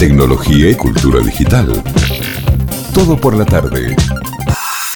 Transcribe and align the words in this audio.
tecnología 0.00 0.70
y 0.70 0.74
cultura 0.76 1.20
digital. 1.20 1.70
Todo 2.94 3.20
por 3.20 3.36
la 3.36 3.44
tarde. 3.44 3.94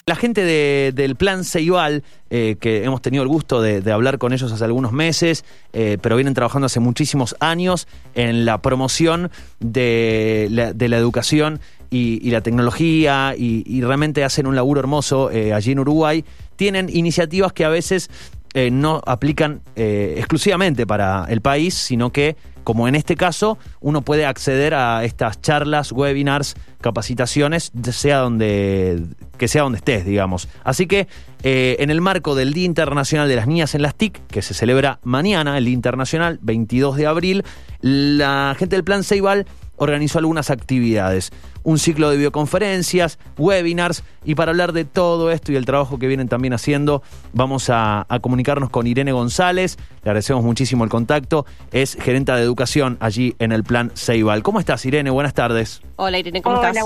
La 0.07 0.15
gente 0.15 0.43
de- 0.43 0.93
del 0.95 1.15
plan 1.15 1.43
Ceibal, 1.43 2.03
eh, 2.31 2.55
que 2.59 2.83
hemos 2.83 3.03
tenido 3.03 3.21
el 3.21 3.29
gusto 3.29 3.61
de, 3.61 3.91
hablar 3.91 4.17
con 4.17 4.33
ellos 4.33 4.51
hace 4.51 4.63
algunos 4.63 4.93
meses, 4.93 5.45
eh, 5.73 5.99
pero 6.01 6.15
vienen 6.15 6.33
trabajando 6.33 6.65
hace 6.65 6.79
muchísimos 6.79 7.35
años 7.39 7.87
en 8.15 8.45
la 8.45 8.63
promoción 8.63 9.29
de 9.59 10.47
la, 10.49 10.97
educación 10.97 11.59
y, 11.91 12.27
la 12.31 12.41
tecnología, 12.41 13.35
y, 13.37 13.63
y 13.67 13.81
realmente 13.83 14.23
hacen 14.23 14.47
un 14.47 14.55
laburo 14.55 14.79
hermoso 14.79 15.29
eh, 15.29 15.53
allí 15.53 15.73
en 15.73 15.79
Uruguay. 15.79 16.25
Tienen 16.55 16.89
iniciativas 16.91 17.53
que 17.53 17.63
a 17.63 17.69
veces 17.69 18.09
eh, 18.57 18.71
no 18.71 19.01
aplican 19.05 19.59
eh, 19.75 20.15
exclusivamente 20.17 20.87
para 20.87 21.25
el 21.27 21.41
país, 21.41 21.73
sino 21.73 22.13
que, 22.13 22.37
como 22.63 22.87
en 22.87 22.95
este 22.95 23.17
caso, 23.17 23.57
uno 23.81 24.01
puede 24.01 24.25
acceder 24.25 24.73
a 24.73 25.03
estas 25.03 25.41
charlas, 25.41 25.91
webinars, 25.91 26.55
capacitaciones, 26.79 27.73
sea 27.91 28.19
donde 28.19 29.03
que 29.37 29.49
sea 29.49 29.63
donde 29.63 29.79
estés, 29.79 30.05
digamos. 30.05 30.47
Así 30.63 30.87
que, 30.87 31.09
eh, 31.43 31.75
en 31.79 31.89
el 31.89 31.99
marco 31.99 32.33
del 32.33 32.53
Día 32.53 32.63
Internacional 32.63 33.27
de 33.27 33.35
las 33.35 33.45
Niñas 33.45 33.75
en 33.75 33.81
las 33.81 33.93
TIC, 33.93 34.25
que 34.27 34.41
se 34.41 34.53
celebra 34.53 34.99
mañana, 35.03 35.57
el 35.57 35.65
Día 35.65 35.73
Internacional, 35.73 36.39
22 36.41 36.95
de 36.95 37.07
abril, 37.07 37.43
la 37.81 38.55
gente 38.57 38.77
del 38.77 38.85
Plan 38.85 39.03
Ceibal 39.03 39.45
organizó 39.77 40.19
algunas 40.19 40.49
actividades, 40.49 41.31
un 41.63 41.79
ciclo 41.79 42.09
de 42.09 42.17
videoconferencias, 42.17 43.19
webinars, 43.37 44.03
y 44.23 44.35
para 44.35 44.51
hablar 44.51 44.73
de 44.73 44.85
todo 44.85 45.31
esto 45.31 45.51
y 45.51 45.55
el 45.55 45.65
trabajo 45.65 45.99
que 45.99 46.07
vienen 46.07 46.27
también 46.27 46.53
haciendo, 46.53 47.03
vamos 47.33 47.69
a, 47.69 48.05
a 48.07 48.19
comunicarnos 48.19 48.69
con 48.69 48.87
Irene 48.87 49.11
González, 49.11 49.77
le 50.03 50.09
agradecemos 50.09 50.43
muchísimo 50.43 50.83
el 50.83 50.89
contacto, 50.89 51.45
es 51.71 51.97
gerenta 51.99 52.35
de 52.35 52.43
educación 52.43 52.97
allí 52.99 53.35
en 53.39 53.51
el 53.51 53.63
plan 53.63 53.91
Ceibal. 53.95 54.43
¿Cómo 54.43 54.59
estás, 54.59 54.85
Irene? 54.85 55.09
Buenas 55.09 55.33
tardes. 55.33 55.81
Hola 55.95 56.19
Irene, 56.19 56.41
¿cómo 56.41 56.59
Hola, 56.59 56.69
estás? 56.69 56.85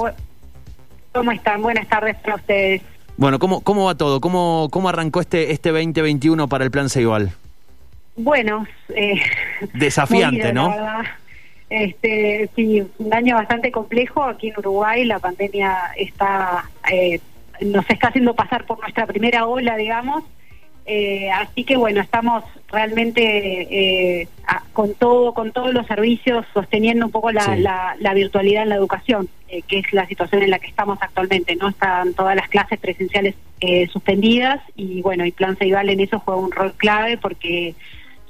¿cómo 1.11 1.31
están? 1.31 1.61
Buenas 1.61 1.88
tardes 1.88 2.16
para 2.17 2.36
ustedes. 2.36 2.81
Bueno, 3.17 3.38
¿cómo, 3.38 3.59
cómo 3.61 3.86
va 3.86 3.95
todo? 3.95 4.21
¿Cómo, 4.21 4.69
cómo 4.71 4.88
arrancó 4.88 5.19
este, 5.19 5.52
este 5.52 5.71
2021 5.71 6.47
para 6.47 6.64
el 6.64 6.71
plan 6.71 6.89
Ceibal? 6.89 7.33
Bueno, 8.16 8.66
eh, 8.95 9.21
Desafiante, 9.73 10.53
movido, 10.53 10.69
¿no? 10.69 11.03
Este, 11.70 12.50
sí, 12.56 12.84
un 12.98 13.14
año 13.14 13.36
bastante 13.36 13.72
complejo 13.72 14.23
aquí 14.23 14.50
en 14.50 14.56
Uruguay. 14.58 15.06
La 15.06 15.20
pandemia 15.20 15.78
está 15.98 16.70
eh, 16.92 17.20
nos 17.61 17.88
está 17.89 18.08
haciendo 18.08 18.34
pasar 18.36 18.66
por 18.66 18.80
nuestra 18.80 19.06
primera 19.06 19.45
ola, 19.45 19.76
digamos. 19.78 20.23
Eh, 20.86 21.30
así 21.30 21.66
que 21.66 21.78
bueno, 21.78 22.02
estamos 22.02 22.44
realmente 22.72 23.22
eh, 24.22 24.28
a- 24.48 24.64
con 24.73 24.95
todo, 24.95 25.36
con 25.36 25.52
todos 25.52 25.72
los 25.73 25.86
servicios 25.86 26.45
sosteniendo 26.53 27.06
un 27.06 27.11
poco 27.11 27.31
la, 27.31 27.44
Sí. 27.56 27.61
la- 27.61 27.95
la 28.00 28.14
virtualidad 28.16 28.64
en 28.64 28.70
la 28.70 28.76
educación, 28.76 29.30
eh, 29.50 29.61
que 29.67 29.80
es 29.80 29.94
la 29.94 30.08
situación 30.08 30.42
en 30.42 30.50
la 30.50 30.58
que 30.58 30.67
estamos 30.67 30.98
actualmente. 31.02 31.56
No 31.58 31.67
están 31.70 32.14
todas 32.16 32.36
las 32.36 32.48
clases 32.50 32.80
presenciales 32.80 33.36
eh, 33.61 33.88
suspendidas 33.92 34.61
y 34.76 35.02
bueno, 35.04 35.26
y 35.26 35.31
Plan 35.31 35.58
Ceibal 35.58 35.89
en 35.89 36.00
eso 36.00 36.20
juega 36.20 36.39
un 36.39 36.52
rol 36.52 36.73
clave 36.78 37.17
porque 37.17 37.76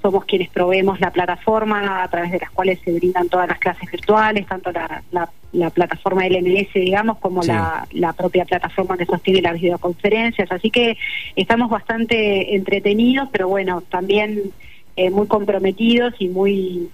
somos 0.02 0.26
quienes 0.26 0.50
proveemos 0.50 1.00
la 1.00 1.12
plataforma 1.12 2.04
a 2.04 2.08
través 2.10 2.32
de 2.32 2.40
las 2.40 2.50
cuales 2.52 2.80
se 2.84 2.92
brindan 2.94 3.28
todas 3.30 3.48
las 3.48 3.60
clases 3.60 3.90
virtuales, 3.92 4.46
tanto 4.48 4.72
la, 4.72 5.04
la- 5.12 5.30
la 5.52 5.72
plataforma 5.72 6.28
LMS, 6.28 6.74
digamos, 6.76 7.18
como 7.18 7.42
Sí. 7.42 7.48
la, 7.50 7.88
la 7.92 8.14
propia 8.14 8.46
plataforma 8.46 8.98
que 8.98 9.06
sostiene 9.08 9.42
las 9.42 9.60
videoconferencias. 9.60 10.52
Así 10.52 10.70
que 10.70 10.96
estamos 11.36 11.72
bastante 11.72 12.56
entretenidos, 12.56 13.30
pero 13.32 13.48
bueno, 13.48 13.82
también 13.90 14.52
eh, 14.96 15.10
muy 15.10 15.26
comprometidos 15.26 16.14
y 16.20 16.28
muy 16.28 16.90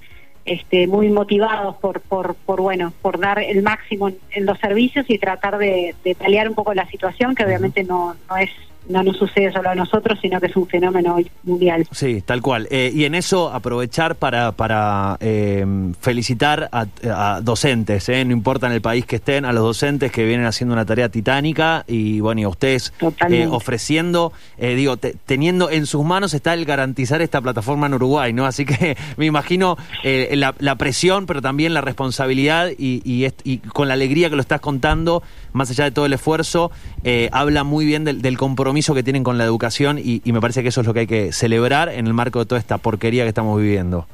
este, 0.45 0.86
muy 0.88 1.09
motivados 1.09 1.75
por, 1.78 2.02
por, 2.02 2.36
por 2.36 2.62
bueno 2.62 2.94
por 3.02 3.19
dar 3.19 3.40
el 3.40 3.64
máximo 3.64 4.09
en, 4.09 4.17
en 4.31 4.45
los 4.45 4.59
servicios 4.59 5.06
y 5.09 5.17
tratar 5.17 5.58
de, 5.58 5.95
de 6.03 6.14
paliar 6.16 6.47
un 6.47 6.53
poco 6.56 6.73
la 6.75 6.86
situación, 6.88 7.34
que 7.36 7.44
obviamente 7.44 7.84
no, 7.84 8.16
no 8.30 8.38
es 8.38 8.52
no 8.89 9.03
nos 9.03 9.17
sucede 9.17 9.52
solo 9.52 9.69
a 9.69 9.75
nosotros, 9.75 10.19
sino 10.22 10.40
que 10.40 10.47
es 10.47 10.56
un 10.56 10.68
fenómeno 10.68 11.18
mundial. 11.44 11.88
Sí, 11.91 12.22
tal 12.25 12.41
cual. 12.41 12.68
Eh, 12.72 12.91
y 12.94 13.06
en 13.06 13.16
eso 13.16 13.51
aprovechar 13.51 14.16
para, 14.16 14.51
para 14.51 15.18
eh, 15.19 15.66
felicitar 16.00 16.69
a, 16.72 16.85
a 17.35 17.41
docentes, 17.41 18.07
¿eh? 18.09 18.24
no 18.25 18.31
importa 18.34 18.68
en 18.68 18.74
el 18.74 18.81
país 18.81 19.06
que 19.06 19.18
estén, 19.18 19.45
a 19.45 19.53
los 19.53 19.63
docentes 19.63 20.12
que 20.12 20.25
vienen 20.25 20.45
haciendo 20.45 20.74
una 20.74 20.85
tarea 20.85 21.09
titánica 21.09 21.84
y 21.88 22.19
bueno, 22.19 22.41
y 22.41 22.44
a 22.44 22.50
ustedes 22.50 22.94
eh, 23.29 23.47
ofreciendo, 23.50 24.34
eh, 24.57 24.75
digo, 24.75 24.97
te- 24.97 25.16
teniendo 25.25 25.69
en 25.69 25.85
sus 25.85 26.03
manos 26.06 26.34
está 26.34 26.53
el 26.53 26.66
garantizar 26.66 27.22
esta 27.22 27.41
plataforma 27.41 27.88
en 27.88 27.95
Uruguay, 27.95 28.34
¿no? 28.34 28.45
Así 28.45 28.66
que 28.66 28.95
me 29.18 29.25
imagino 29.25 29.78
eh, 30.03 30.34
la, 30.35 30.53
la 30.59 30.75
presión, 30.75 31.25
pero 31.25 31.41
también 31.41 31.74
la 31.74 31.81
responsabilidad 31.81 32.69
y, 32.78 33.01
y 33.03 33.25
y 33.44 33.57
con 33.57 33.88
la 33.88 33.95
alegría 33.95 34.29
que 34.29 34.35
lo 34.35 34.41
estás 34.41 34.59
contando, 34.62 35.24
más 35.56 35.70
allá 35.72 35.86
de 35.86 35.92
todo 35.92 36.06
el 36.06 36.14
esfuerzo, 36.14 36.70
eh, 37.04 37.30
habla 37.32 37.64
muy 37.64 37.86
bien 37.86 38.04
del, 38.04 38.22
del 38.22 38.38
compromiso 38.38 38.94
que 38.94 39.04
tienen 39.04 39.24
con 39.24 39.38
la 39.38 39.46
educación 39.46 39.98
y, 39.98 40.22
me 40.26 40.42
parece 40.42 40.62
que 40.62 40.70
eso 40.70 40.82
es 40.82 40.88
lo 40.88 40.94
que 40.94 41.02
hay 41.02 41.08
que 41.08 41.32
celebrar 41.32 41.90
en 41.90 42.08
el 42.08 42.14
marco 42.14 42.40
de 42.40 42.46
toda 42.46 42.60
esta 42.60 42.78
porquería 42.78 43.24
que 43.24 43.30
estamos 43.30 43.60
viviendo. 43.60 44.06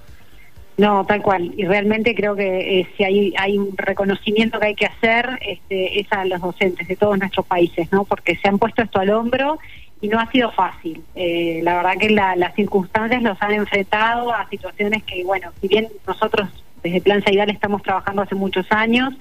No, 0.78 1.04
tal 1.06 1.22
cual. 1.22 1.54
Y 1.58 1.66
realmente 1.66 2.16
creo 2.16 2.36
que 2.36 2.80
eh, 2.80 2.88
si 2.96 3.04
hay, 3.04 3.34
hay 3.38 3.58
un 3.58 3.76
reconocimiento 3.76 4.60
que 4.60 4.68
hay 4.68 4.76
que 4.76 4.86
hacer 4.86 5.40
este, 5.46 6.00
es 6.00 6.12
a 6.12 6.26
los 6.26 6.42
docentes 6.42 6.88
de 6.88 6.96
todos 6.96 7.18
nuestros 7.18 7.46
países, 7.46 7.92
¿no? 7.92 8.06
Porque 8.06 8.36
se 8.38 8.48
han 8.48 8.58
puesto 8.58 8.82
esto 8.82 9.00
al 9.00 9.10
hombro 9.10 9.60
y 10.00 10.08
no 10.08 10.20
ha 10.20 10.30
sido 10.32 10.52
fácil. 10.52 11.02
Eh, 11.16 11.60
la 11.64 11.76
verdad 11.76 11.94
que 12.00 12.10
la- 12.10 12.36
las 12.36 12.56
circunstancias 12.56 13.22
los 13.22 13.40
han 13.42 13.54
enfrentado 13.54 14.34
a 14.34 14.48
situaciones 14.50 15.04
que, 15.04 15.24
bueno, 15.24 15.52
si 15.60 15.68
bien 15.68 15.88
nosotros 16.08 16.50
desde 16.84 17.02
Plan 17.02 17.24
Saidal 17.24 17.50
estamos 17.50 17.84
trabajando 17.84 18.22
hace 18.24 18.36
muchos 18.36 18.66
años, 18.72 19.14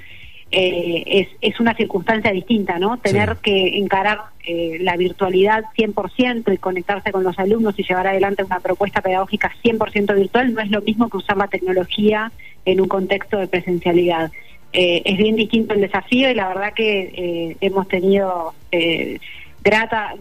eh, 0.52 1.04
es, 1.06 1.28
es 1.40 1.60
una 1.60 1.74
circunstancia 1.74 2.32
distinta, 2.32 2.78
¿no? 2.78 2.98
Tener 2.98 3.34
Sí. 3.36 3.40
que 3.42 3.78
encarar 3.78 4.18
eh, 4.44 4.78
la 4.80 4.96
virtualidad 4.96 5.64
100% 5.76 6.52
y 6.52 6.58
conectarse 6.58 7.12
con 7.12 7.22
los 7.22 7.38
alumnos 7.38 7.78
y 7.78 7.84
llevar 7.84 8.06
adelante 8.06 8.42
una 8.42 8.60
propuesta 8.60 9.00
pedagógica 9.00 9.52
100% 9.62 10.14
virtual 10.14 10.54
no 10.54 10.60
es 10.60 10.70
lo 10.70 10.80
mismo 10.80 11.08
que 11.08 11.18
usar 11.18 11.36
la 11.36 11.46
tecnología 11.48 12.32
en 12.64 12.80
un 12.80 12.88
contexto 12.88 13.38
de 13.38 13.46
presencialidad. 13.48 14.30
Eh, 14.72 15.02
es 15.04 15.18
bien 15.18 15.36
distinto 15.36 15.74
el 15.74 15.80
desafío 15.80 16.30
y 16.30 16.34
la 16.34 16.48
verdad 16.48 16.72
que 16.74 17.00
eh, 17.14 17.56
hemos 17.60 17.88
tenido 17.88 18.54
eh, 18.72 19.18
grata, 19.62 20.14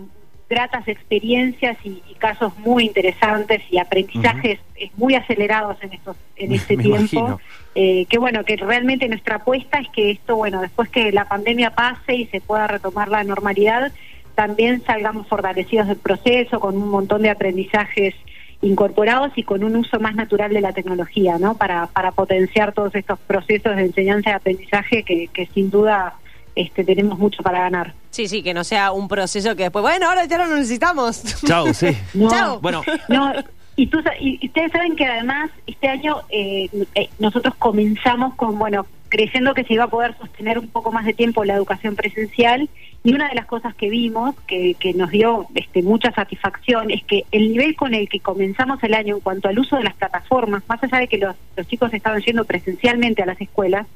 gratas 0.50 0.88
experiencias 0.88 1.78
y, 1.84 2.02
y 2.10 2.16
casos 2.16 2.58
muy 2.60 2.86
interesantes 2.86 3.62
y 3.70 3.78
aprendizajes 3.78 4.60
eh, 4.76 4.90
muy 4.98 5.16
acelerados 5.16 5.78
en 5.82 5.94
estos 5.94 6.18
en 6.36 6.52
este 6.54 6.76
me 6.76 6.84
tiempo 6.84 7.40
eh, 7.76 8.08
que 8.08 8.18
bueno, 8.18 8.44
que 8.44 8.56
realmente 8.56 9.08
nuestra 9.08 9.38
apuesta 9.38 9.80
es 9.80 9.88
que 9.90 10.12
esto, 10.12 10.36
bueno, 10.36 10.62
después 10.62 10.90
que 10.90 11.12
la 11.12 11.26
pandemia 11.26 11.72
pase 11.72 12.16
y 12.16 12.26
se 12.26 12.42
pueda 12.42 12.68
retomar 12.68 13.10
la 13.10 13.24
normalidad, 13.24 13.92
también 14.36 14.82
salgamos 14.84 15.28
fortalecidos 15.28 15.88
del 15.88 15.98
proceso, 15.98 16.60
con 16.60 16.76
un 16.76 16.90
montón 16.90 17.22
de 17.22 17.30
aprendizajes 17.30 18.16
incorporados 18.62 19.31
y 19.36 19.44
con 19.44 19.64
un 19.64 19.76
uso 19.76 20.00
más 20.00 20.16
natural 20.16 20.52
de 20.52 20.62
la 20.62 20.74
tecnología, 20.74 21.38
¿no? 21.38 21.56
Para, 21.56 21.88
para 21.88 22.12
potenciar 22.12 22.74
todos 22.74 22.94
estos 22.96 23.20
procesos 23.20 23.76
de 23.76 23.84
enseñanza 23.84 24.31
y 24.31 24.34
aprendizaje 24.34 25.04
que, 25.04 25.28
que 25.28 25.46
sin 25.48 25.70
duda 25.70 26.16
este, 26.56 26.84
tenemos 26.84 27.20
mucho 27.20 27.44
para 27.44 27.60
ganar. 27.60 27.94
Sí, 28.12 28.28
sí, 28.28 28.42
que 28.44 28.53
no 28.53 28.64
sea 28.64 28.92
un 28.92 29.08
proceso 29.08 29.56
que 29.56 29.64
después, 29.64 29.84
bueno, 29.84 30.08
ahora 30.08 30.25
ya 30.25 30.38
no 30.40 30.47
lo 30.47 30.56
necesitamos. 30.56 31.24
Chau, 31.46 31.74
sí. 31.74 31.96
No, 32.14 32.30
Chao. 32.30 32.59
Bueno, 32.59 32.81
No, 33.08 33.31
y, 33.75 33.88
tú, 33.88 34.02
sa- 34.02 34.18
y 34.20 34.40
y 34.42 34.47
ustedes 34.47 34.72
saben 34.72 34.96
que 34.96 35.06
además 35.06 35.52
este 35.68 35.88
año 35.88 36.18
eh, 36.30 36.69
eh, 36.96 37.09
nosotros 37.19 37.53
comenzamos 37.56 38.34
con, 38.36 38.58
bueno, 38.58 38.86
creyendo 39.09 39.53
que 39.53 39.64
se 39.64 39.74
iba 39.75 39.86
a 39.86 39.90
poder 39.90 40.16
sostener 40.18 40.59
un 40.59 40.68
poco 40.68 40.92
más 40.92 41.06
de 41.06 41.14
tiempo 41.14 41.44
la 41.46 41.53
educación 41.56 41.96
presencial 41.96 42.68
y 43.03 43.14
una 43.14 43.30
de 43.30 43.36
las 43.36 43.46
cosas 43.46 43.74
que 43.75 43.90
vimos 43.90 44.36
que, 44.46 44.75
que 44.80 44.94
nos 44.94 45.09
dio 45.12 45.48
este, 45.56 45.81
mucha 45.81 46.12
satisfacción 46.12 46.92
es 46.92 47.03
que 47.06 47.24
el 47.31 47.52
nivel 47.53 47.75
con 47.75 47.94
el 47.94 48.09
que 48.09 48.19
comenzamos 48.19 48.84
el 48.84 48.94
año 48.94 49.16
en 49.16 49.22
cuanto 49.22 49.48
al 49.50 49.58
uso 49.58 49.78
de 49.78 49.84
las 49.84 49.94
plataformas, 49.96 50.64
más 50.68 50.84
allá 50.84 50.98
de 51.00 51.08
que 51.08 51.18
los, 51.18 51.36
los 51.56 51.66
chicos 51.68 51.94
estaban 51.94 52.22
yendo 52.22 52.44
presencialmente 52.44 53.24
a 53.24 53.25
las 53.25 53.40
escuelas, 53.40 53.88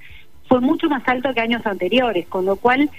fue 0.48 0.62
mucho 0.62 0.88
más 0.90 1.06
alto 1.08 1.34
que 1.34 1.42
años 1.42 1.66
anteriores, 1.66 2.26
con 2.28 2.46
lo 2.46 2.56
cual 2.56 2.90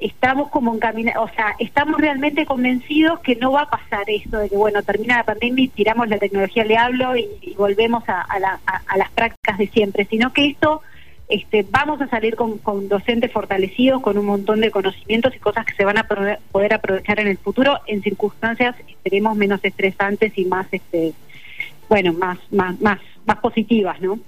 estamos 0.00 0.48
como 0.50 0.74
encaminados, 0.74 1.30
o 1.30 1.34
sea, 1.34 1.54
estamos 1.58 2.00
realmente 2.00 2.46
convencidos 2.46 3.20
que 3.20 3.36
no 3.36 3.52
va 3.52 3.62
a 3.62 3.70
pasar 3.70 4.04
esto 4.08 4.38
de 4.38 4.48
que, 4.48 4.56
bueno, 4.56 4.82
termina 4.82 5.18
la 5.18 5.24
pandemia 5.24 5.64
y 5.64 5.68
tiramos 5.68 6.08
la 6.08 6.18
tecnología 6.18 6.62
al 6.62 6.68
diablo 6.68 7.16
y, 7.16 7.28
volvemos 7.56 8.08
a, 8.08 8.22
a 8.22 8.38
la- 8.38 8.60
a- 8.66 8.96
las 8.96 9.10
prácticas 9.10 9.58
de 9.58 9.66
siempre, 9.68 10.06
sino 10.10 10.32
que 10.32 10.46
esto, 10.46 10.80
este, 11.28 11.64
vamos 11.70 12.00
a 12.00 12.08
salir 12.08 12.34
con, 12.36 12.58
docentes 12.88 13.30
fortalecidos, 13.30 14.00
con 14.00 14.16
un 14.16 14.24
montón 14.26 14.60
de 14.60 14.70
conocimientos 14.70 15.34
y 15.36 15.38
cosas 15.38 15.66
que 15.66 15.74
se 15.74 15.84
van 15.84 15.98
a 15.98 16.06
poder 16.06 16.74
aprovechar 16.74 17.20
en 17.20 17.28
el 17.28 17.36
futuro 17.38 17.78
en 17.86 18.02
circunstancias, 18.02 18.74
esperemos, 18.88 19.36
menos 19.36 19.60
estresantes 19.62 20.32
y 20.36 20.46
más, 20.46 20.66
este, 20.72 21.12
bueno, 21.88 22.12
más, 22.14 22.38
más, 22.50 22.80
más, 22.80 22.98
más 23.26 23.36
positivas, 23.38 24.00
¿no? 24.00 24.18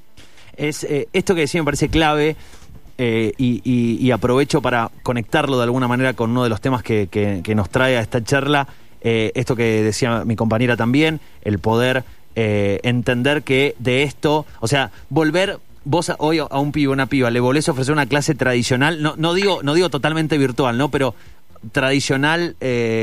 es 0.54 0.84
eh, 0.84 1.08
esto 1.14 1.34
que 1.34 1.40
decía 1.42 1.62
me 1.62 1.64
parece 1.64 1.88
clave 1.88 2.36
eh, 3.04 3.32
y, 3.36 4.12
aprovecho 4.12 4.62
para 4.62 4.92
conectarlo 5.02 5.56
de 5.56 5.64
alguna 5.64 5.88
manera 5.88 6.12
con 6.12 6.30
uno 6.30 6.44
de 6.44 6.48
los 6.48 6.60
temas 6.60 6.84
que, 6.84 7.42
nos 7.56 7.68
trae 7.68 7.96
a 7.96 8.00
esta 8.00 8.22
charla, 8.22 8.68
eh, 9.00 9.32
esto 9.34 9.56
que 9.56 9.82
decía 9.82 10.24
mi 10.24 10.36
compañera 10.36 10.76
también, 10.76 11.18
el 11.42 11.58
poder 11.58 12.04
eh, 12.36 12.78
entender 12.84 13.42
que 13.42 13.74
de 13.80 14.04
esto, 14.04 14.46
o 14.60 14.68
sea, 14.68 14.92
volver 15.10 15.58
vos 15.84 16.12
hoy 16.18 16.38
a 16.38 16.58
un 16.60 16.70
pibe, 16.70 16.92
una 16.92 17.06
piba, 17.06 17.28
le 17.32 17.40
volvés 17.40 17.68
a 17.68 17.72
ofrecer 17.72 17.92
una 17.92 18.06
clase 18.06 18.36
tradicional, 18.36 19.02
no, 19.02 19.14
no 19.16 19.34
digo, 19.34 19.64
no 19.64 19.74
digo 19.74 19.90
totalmente 19.90 20.38
virtual, 20.38 20.78
¿no? 20.78 20.88
Pero 20.88 21.16
tradicional 21.72 22.54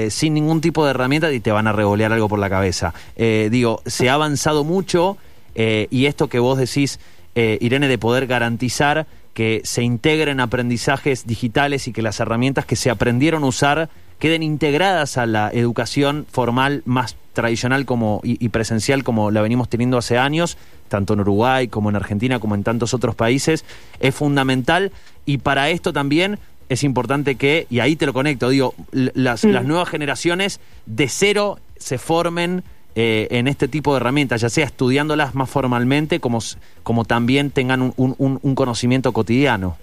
sin 0.10 0.34
ningún 0.34 0.62
tipo 0.62 0.86
de 0.86 0.92
herramienta 0.92 1.30
y 1.34 1.42
te 1.42 1.51
van 1.51 1.68
a 1.68 1.74
revolear 1.74 2.13
algo 2.13 2.30
por 2.30 2.40
la 2.40 2.50
cabeza. 2.50 2.94
Digo, 3.18 3.81
se 3.86 4.10
ha 4.10 4.13
avanzado 4.13 4.63
mucho 4.63 5.18
y 5.56 6.06
esto 6.06 6.28
que 6.28 6.40
vos 6.40 6.57
decís, 6.57 7.00
Irene, 7.36 7.88
de 7.88 7.98
poder 7.98 8.28
garantizar 8.28 9.07
que 9.39 9.62
se 9.63 9.83
integren 9.83 10.41
aprendizajes 10.41 11.25
digitales 11.25 11.88
y 11.88 11.94
que 11.94 12.01
las 12.01 12.19
herramientas 12.19 12.65
que 12.65 12.75
se 12.75 12.89
aprendieron 12.89 13.44
a 13.44 13.45
usar 13.45 13.89
queden 14.19 14.44
integradas 14.44 15.18
a 15.18 15.25
la 15.25 15.50
educación 15.53 16.25
formal 16.30 16.81
más 16.83 17.15
tradicional 17.31 17.86
como, 17.86 18.19
y, 18.21 18.50
presencial 18.50 19.06
como 19.06 19.31
la 19.31 19.41
venimos 19.41 19.69
teniendo 19.69 19.97
hace 19.97 20.18
años, 20.18 20.57
tanto 20.89 21.13
en 21.13 21.21
Uruguay 21.21 21.69
como 21.69 21.89
en 21.89 21.95
Argentina 21.95 22.41
como 22.41 22.53
en 22.53 22.65
tantos 22.65 22.94
otros 22.94 23.15
países, 23.15 23.63
es 24.01 24.13
fundamental. 24.13 24.91
Y 25.25 25.38
para 25.38 25.69
esto 25.69 25.94
también 25.94 26.38
es 26.68 26.83
importante 26.83 27.36
que, 27.36 27.65
y 27.69 27.80
ahí 27.80 27.95
te 27.95 28.07
lo 28.07 28.12
conecto, 28.12 28.50
digo, 28.50 28.75
las, 28.91 29.45
las 29.45 29.63
nuevas 29.63 29.88
generaciones 29.88 30.59
de 30.86 31.07
cero 31.07 31.59
se 31.77 31.97
formen 31.97 32.65
eh, 32.95 33.27
en 33.31 33.47
este 33.47 33.68
tipo 33.68 33.94
de 33.94 33.97
herramientas, 33.97 34.41
ya 34.41 34.50
sea 34.50 34.65
estudiándolas 34.65 35.36
más 35.36 35.50
formalmente 35.50 36.19
como, 36.19 36.39
como 36.83 37.06
también 37.06 37.51
tengan 37.51 37.81
un, 37.81 37.94
un, 37.97 38.39
un 38.41 38.56
conocimiento 38.56 39.12
cotidiano. 39.13 39.77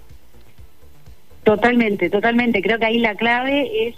Totalmente, 1.43 2.09
totalmente. 2.09 2.61
Creo 2.61 2.77
que 2.77 2.85
ahí 2.85 2.99
la 2.99 3.15
clave 3.15 3.87
es 3.87 3.95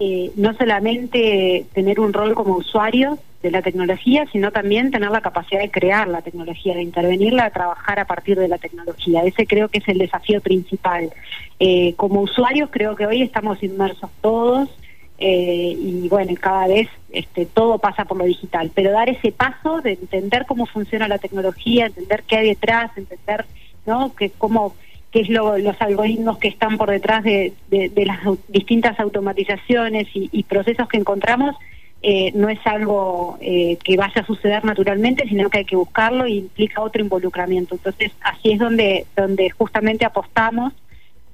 eh, 0.00 0.32
no 0.36 0.54
solamente 0.54 1.66
tener 1.74 2.00
un 2.00 2.14
rol 2.14 2.34
como 2.34 2.56
usuario 2.56 3.18
de 3.42 3.50
la 3.50 3.60
tecnología, 3.60 4.26
sino 4.32 4.50
también 4.50 4.90
tener 4.90 5.10
la 5.10 5.20
capacidad 5.20 5.60
de 5.60 5.70
crear 5.70 6.08
la 6.08 6.22
tecnología, 6.22 6.74
de 6.74 6.82
intervenirla, 6.82 7.44
de 7.44 7.50
trabajar 7.50 7.98
a 7.98 8.06
partir 8.06 8.38
de 8.38 8.48
la 8.48 8.56
tecnología. 8.56 9.22
Ese 9.24 9.46
creo 9.46 9.68
que 9.68 9.78
es 9.78 9.88
el 9.88 9.98
desafío 9.98 10.40
principal. 10.40 11.10
Eh, 11.58 11.92
como 11.96 12.22
usuarios 12.22 12.70
creo 12.72 12.96
que 12.96 13.04
hoy 13.04 13.20
estamos 13.20 13.62
inmersos 13.62 14.10
todos 14.22 14.70
eh, 15.22 15.76
y 15.78 16.08
bueno, 16.08 16.32
cada 16.40 16.66
vez 16.66 16.88
este, 17.12 17.44
todo 17.44 17.78
pasa 17.78 18.06
por 18.06 18.16
lo 18.16 18.24
digital, 18.24 18.70
pero 18.74 18.90
dar 18.90 19.10
ese 19.10 19.32
paso 19.32 19.82
de 19.82 19.92
entender 19.92 20.46
cómo 20.46 20.64
funciona 20.64 21.08
la 21.08 21.18
tecnología, 21.18 21.86
entender 21.86 22.24
qué 22.26 22.38
hay 22.38 22.48
detrás, 22.48 22.90
entender 22.96 23.44
¿no? 23.84 24.14
que 24.14 24.30
cómo 24.30 24.74
qué 25.12 25.20
es 25.20 25.28
lo, 25.28 25.58
los 25.58 25.78
algoritmos 25.80 26.38
que 26.38 26.48
están 26.48 26.78
por 26.78 26.90
detrás 26.90 27.24
de, 27.24 27.52
las 27.70 28.20
distintas 28.48 28.98
automatizaciones 28.98 30.08
y, 30.14 30.42
procesos 30.44 30.88
que 30.88 30.98
encontramos, 30.98 31.56
eh, 32.02 32.32
no 32.34 32.48
es 32.48 32.60
algo 32.64 33.36
eh, 33.40 33.76
que 33.84 33.96
vaya 33.96 34.22
a 34.22 34.26
suceder 34.26 34.64
naturalmente, 34.64 35.28
sino 35.28 35.50
que 35.50 35.58
hay 35.58 35.64
que 35.64 35.76
buscarlo 35.76 36.26
y 36.26 36.38
implica 36.38 36.80
otro 36.80 37.02
involucramiento. 37.02 37.74
Entonces, 37.74 38.12
así 38.22 38.52
es 38.52 38.58
donde, 38.58 39.04
donde 39.16 39.50
justamente 39.50 40.06
apostamos 40.06 40.72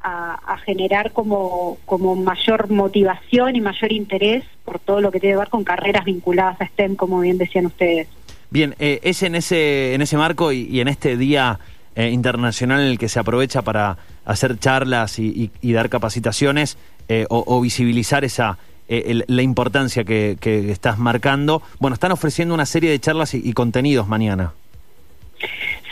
a, 0.09 0.59
generar 0.65 1.13
como, 1.13 1.79
como 1.85 2.15
mayor 2.15 2.71
motivación 2.71 3.57
y 3.57 3.61
mayor 3.61 3.93
interés 3.93 4.45
por 4.65 4.79
todo 4.79 5.01
lo 5.01 5.11
que 5.11 5.21
tiene 5.21 5.35
que 5.35 5.39
ver 5.39 5.49
con 5.49 5.65
carreras 5.65 6.05
vinculadas 6.05 6.61
a 6.61 6.67
STEM, 6.67 6.97
como 6.97 7.21
bien 7.21 7.39
decían 7.39 7.67
ustedes. 7.67 8.09
Bien, 8.51 8.75
eh, 8.79 9.01
es 9.03 9.23
en 9.23 9.35
ese, 9.35 9.95
en 9.95 10.03
ese 10.03 10.17
marco 10.17 10.53
y 10.53 10.81
en 10.81 10.89
este 10.89 11.17
día 11.17 11.59
eh, 11.99 12.11
internacional 12.11 12.81
en 12.81 12.89
el 12.89 12.99
que 12.99 13.09
se 13.09 13.19
aprovecha 13.19 13.63
para 13.63 13.97
hacer 14.27 14.59
charlas 14.59 15.19
y, 15.19 15.51
dar 15.63 15.89
capacitaciones 15.89 16.77
eh, 17.09 17.25
o, 17.31 17.59
visibilizar 17.63 18.23
esa 18.23 18.59
la 18.87 19.43
importancia 19.43 20.05
que, 20.05 20.37
estás 20.71 20.99
marcando. 20.99 21.63
Bueno, 21.81 21.95
están 21.95 22.13
ofreciendo 22.13 22.53
una 22.53 22.67
serie 22.67 22.91
de 22.91 23.01
charlas 23.01 23.33
y, 23.33 23.51
contenidos 23.55 24.09
mañana. 24.09 24.53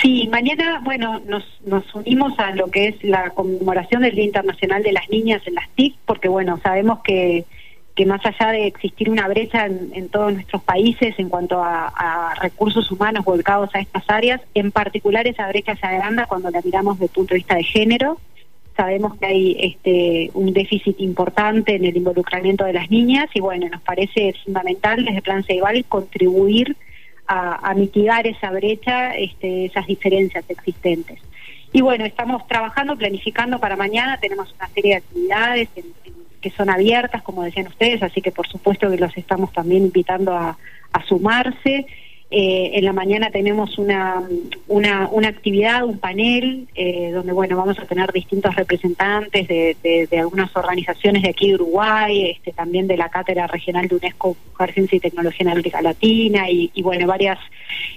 Sí, 0.00 0.29
mañana, 0.31 0.81
bueno, 0.85 1.20
nos, 1.26 1.44
nos 1.64 1.94
unimos 1.94 2.38
a 2.38 2.55
lo 2.55 2.70
que 2.70 2.88
es 2.88 3.05
la 3.05 3.31
conmemoración 3.31 4.02
del 4.02 4.14
Día 4.14 4.25
Internacional 4.25 4.82
de 4.82 4.93
las 4.93 5.08
Niñas 5.08 5.43
en 5.46 5.55
las 5.55 5.69
TIC, 5.70 5.96
porque 6.06 6.29
bueno, 6.29 6.58
sabemos 6.62 7.00
que 7.02 7.44
que 7.94 8.06
más 8.06 8.20
allá 8.26 8.50
de 8.50 8.67
existir 8.67 9.08
una 9.08 9.29
brecha 9.29 9.67
en, 9.67 10.08
todos 10.08 10.32
nuestros 10.32 10.62
países 10.62 11.14
en 11.19 11.29
cuanto 11.29 11.62
a, 11.62 12.35
recursos 12.41 12.91
humanos 12.91 13.25
volcados 13.25 13.70
a 13.75 13.79
estas 13.79 14.02
áreas, 14.08 14.41
en 14.55 14.73
particular 14.73 15.26
esa 15.26 15.47
brecha 15.49 15.76
se 15.76 15.87
agranda 15.87 16.26
cuando 16.26 16.50
la 16.50 16.61
miramos 16.61 16.97
desde 16.97 17.06
el 17.06 17.12
punto 17.12 17.35
de 17.35 17.38
vista 17.38 17.55
de 17.55 17.62
género. 17.62 18.19
Sabemos 18.76 19.17
que 19.17 19.26
hay 19.26 19.56
este, 19.61 20.31
un 20.35 20.52
déficit 20.52 21.00
importante 21.00 21.76
en 21.76 21.85
el 21.85 21.97
involucramiento 21.97 22.64
de 22.64 22.73
las 22.73 22.90
niñas 22.90 23.29
y 23.32 23.40
bueno, 23.40 23.69
nos 23.69 23.81
parece 23.82 24.35
fundamental 24.44 25.05
desde 25.05 25.23
Plan 25.23 25.44
Ceibal 25.44 25.85
contribuir 25.85 26.76
a, 27.26 27.75
mitigar 27.75 28.26
esa 28.26 28.50
brecha, 28.50 29.15
este, 29.15 29.67
esas 29.67 29.87
diferencias 29.87 30.44
existentes. 30.49 31.19
Y 31.73 31.81
bueno, 31.81 32.05
estamos 32.05 32.47
trabajando, 32.47 32.97
planificando 32.97 33.59
para 33.59 33.76
mañana, 33.76 34.19
tenemos 34.19 34.53
una 34.55 34.69
serie 34.69 34.93
de 34.93 34.97
actividades 34.99 35.69
que 36.41 36.50
son 36.50 36.69
abiertas, 36.69 37.23
como 37.23 37.43
decían 37.43 37.67
ustedes, 37.69 38.03
así 38.03 38.21
que 38.21 38.31
por 38.31 38.47
supuesto 38.47 38.91
que 38.91 38.99
los 38.99 39.17
estamos 39.17 39.50
también 39.53 39.85
invitando 39.85 40.37
a, 40.37 40.59
sumarse. 41.09 41.87
Eh, 42.37 42.79
en 42.79 42.85
la 42.85 42.93
mañana 42.93 43.31
tenemos 43.31 43.79
una, 43.79 44.21
una, 44.67 45.09
una 45.13 45.29
actividad, 45.29 45.85
un 45.85 45.99
panel, 45.99 46.67
eh, 46.75 47.13
donde 47.13 47.33
bueno 47.33 47.57
vamos 47.57 47.79
a 47.79 47.87
tener 47.87 48.11
distintos 48.11 48.57
representantes 48.57 49.47
de, 49.47 49.77
de, 49.81 50.19
algunas 50.19 50.51
organizaciones 50.57 51.23
de 51.23 51.29
aquí 51.29 51.51
de 51.51 51.55
Uruguay, 51.55 52.31
este, 52.31 52.51
también 52.51 52.89
de 52.89 52.97
la 52.97 53.09
Cátedra 53.09 53.47
Regional 53.47 53.87
de 53.87 53.95
UNESCO 53.95 54.37
Mujer, 54.51 54.73
Ciencia 54.73 54.97
y 54.97 55.01
Tecnología 55.01 55.45
en 55.45 55.51
América 55.51 55.81
Latina, 55.81 56.51
y, 56.51 56.83
bueno, 56.83 57.07
varias 57.07 57.39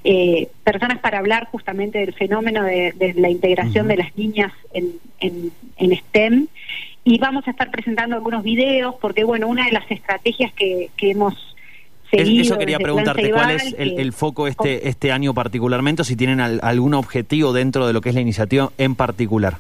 eh, 0.04 0.48
personas 0.63 1.00
para 1.00 1.18
hablar 1.18 1.48
justamente 1.48 1.98
del 1.98 2.13
fenómeno 2.13 2.63
de, 2.63 2.94
la 3.16 3.31
integración 3.31 3.88
de 3.88 3.98
las 3.98 4.16
niñas 4.16 4.54
en, 4.72 5.00
en, 5.19 5.51
en 5.78 5.98
STEM. 5.98 6.48
Y 7.04 7.18
vamos 7.18 7.48
a 7.48 7.51
estar 7.51 7.72
presentando 7.72 8.16
algunos 8.16 8.44
videos 8.44 8.94
porque 9.01 9.24
bueno 9.24 9.48
una 9.48 9.66
de 9.66 9.72
las 9.72 9.89
estrategias 9.89 10.54
que, 10.54 10.92
que 10.95 11.10
hemos 11.10 11.48
seguido 12.09 12.42
eso 12.44 12.57
quería 12.57 12.80
preguntarte 12.80 13.31
cuál 13.31 13.51
es 13.51 13.75
el, 13.77 14.13
foco 14.13 14.48
este 14.48 14.89
este 14.89 15.12
año 15.12 15.33
particularmente 15.33 16.01
o 16.01 16.06
si 16.06 16.15
tienen 16.15 16.39
algún 16.39 16.94
objetivo 16.94 17.54
dentro 17.54 17.88
de 17.88 17.94
lo 17.94 18.01
que 18.01 18.09
es 18.09 18.15
la 18.15 18.21
iniciativa 18.21 18.71
en 18.77 18.95
particular 18.95 19.57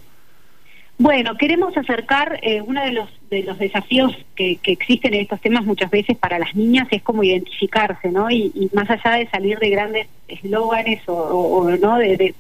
bueno 0.97 1.35
queremos 1.37 1.75
acercar 1.77 2.39
eh, 2.41 2.61
uno 2.61 2.83
de 2.83 2.91
los 2.91 3.09
de 3.29 3.43
los 3.43 3.59
desafíos 3.59 4.15
que, 4.35 4.55
que, 4.57 4.71
existen 4.71 5.13
en 5.13 5.21
estos 5.21 5.41
temas 5.41 5.65
muchas 5.65 5.91
veces 5.91 6.17
para 6.17 6.39
las 6.39 6.55
niñas 6.55 6.87
es 6.91 7.03
como 7.03 7.23
identificarse 7.23 8.11
no 8.11 8.31
y, 8.31 8.69
más 8.73 8.89
allá 8.89 9.17
de 9.17 9.27
salir 9.27 9.59
de 9.59 9.69
grandes 9.69 10.07
eslóganes 10.27 11.01
o, 11.07 11.69
no 11.79 11.97
de 11.97 12.33